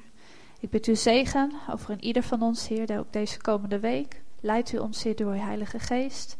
Ik 0.59 0.69
bid 0.69 0.87
u 0.87 0.95
zegen 0.95 1.51
over 1.71 1.89
een 1.89 2.03
ieder 2.03 2.23
van 2.23 2.41
ons, 2.41 2.67
Heer, 2.67 2.99
ook 2.99 3.13
deze 3.13 3.41
komende 3.41 3.79
week. 3.79 4.21
Leidt 4.39 4.73
u 4.73 4.77
ons, 4.77 5.03
Heer, 5.03 5.15
door 5.15 5.33
uw 5.33 5.39
Heilige 5.39 5.79
Geest, 5.79 6.37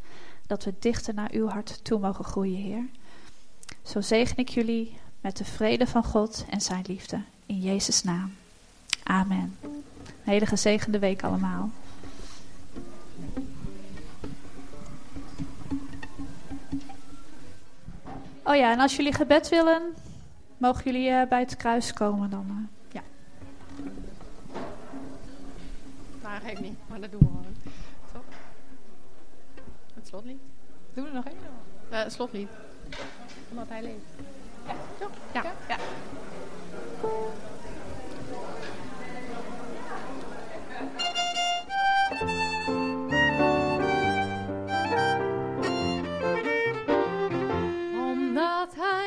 dat 0.48 0.64
we 0.64 0.74
dichter 0.80 1.14
naar 1.14 1.32
uw 1.32 1.48
hart 1.48 1.84
toe 1.84 2.00
mogen 2.00 2.26
groeien, 2.26 2.62
Heer. 2.62 2.86
Zo 3.84 4.02
zegen 4.02 4.38
ik 4.38 4.50
jullie 4.50 4.98
met 5.22 5.38
de 5.38 5.45
vrede 5.45 5.88
van 5.88 6.04
God 6.04 6.45
en 6.50 6.62
zijn 6.62 6.84
liefde. 6.88 7.22
In 7.45 7.60
Jezus' 7.60 8.04
naam. 8.04 8.34
Amen. 9.04 9.58
Een 9.62 9.84
hele 10.24 10.45
gezegende 10.45 11.00
week 11.00 11.24
allemaal. 11.24 11.70
Oh 18.48 18.56
ja, 18.56 18.72
en 18.72 18.80
als 18.80 18.95
jullie 18.95 19.14
gebed 19.14 19.50
willen, 19.50 19.82
mogen 20.58 20.84
jullie 20.84 21.10
uh, 21.10 21.28
bij 21.28 21.39
het 21.39 21.58
kruis 21.58 21.93
komen 21.93 22.30
dan. 22.30 22.45
Uh, 22.50 22.91
ja. 22.91 23.02
Maar 26.22 26.41
geeft 26.41 26.62
niet, 26.62 26.78
maar 26.88 27.02
dat 27.02 27.12
doen 27.12 27.20
we 27.20 27.26
gewoon. 27.26 27.56
Toch? 28.14 28.24
Het 29.93 30.08
slotlied. 30.08 30.39
Doen 30.93 31.04
we 31.04 31.10
er 31.10 31.16
nog 31.16 31.26
één? 31.26 31.38
Uh, 31.91 32.04
het 32.04 32.14
slotlied. 32.14 32.50
Omdat 33.50 33.66
hij 33.70 33.82
leeft. 33.82 34.06
Ja, 34.68 34.74
toch? 35.00 35.12
ja. 35.34 35.43
ja. 35.43 35.52
ja. 35.68 35.78
All 48.40 48.68
time. 48.68 49.07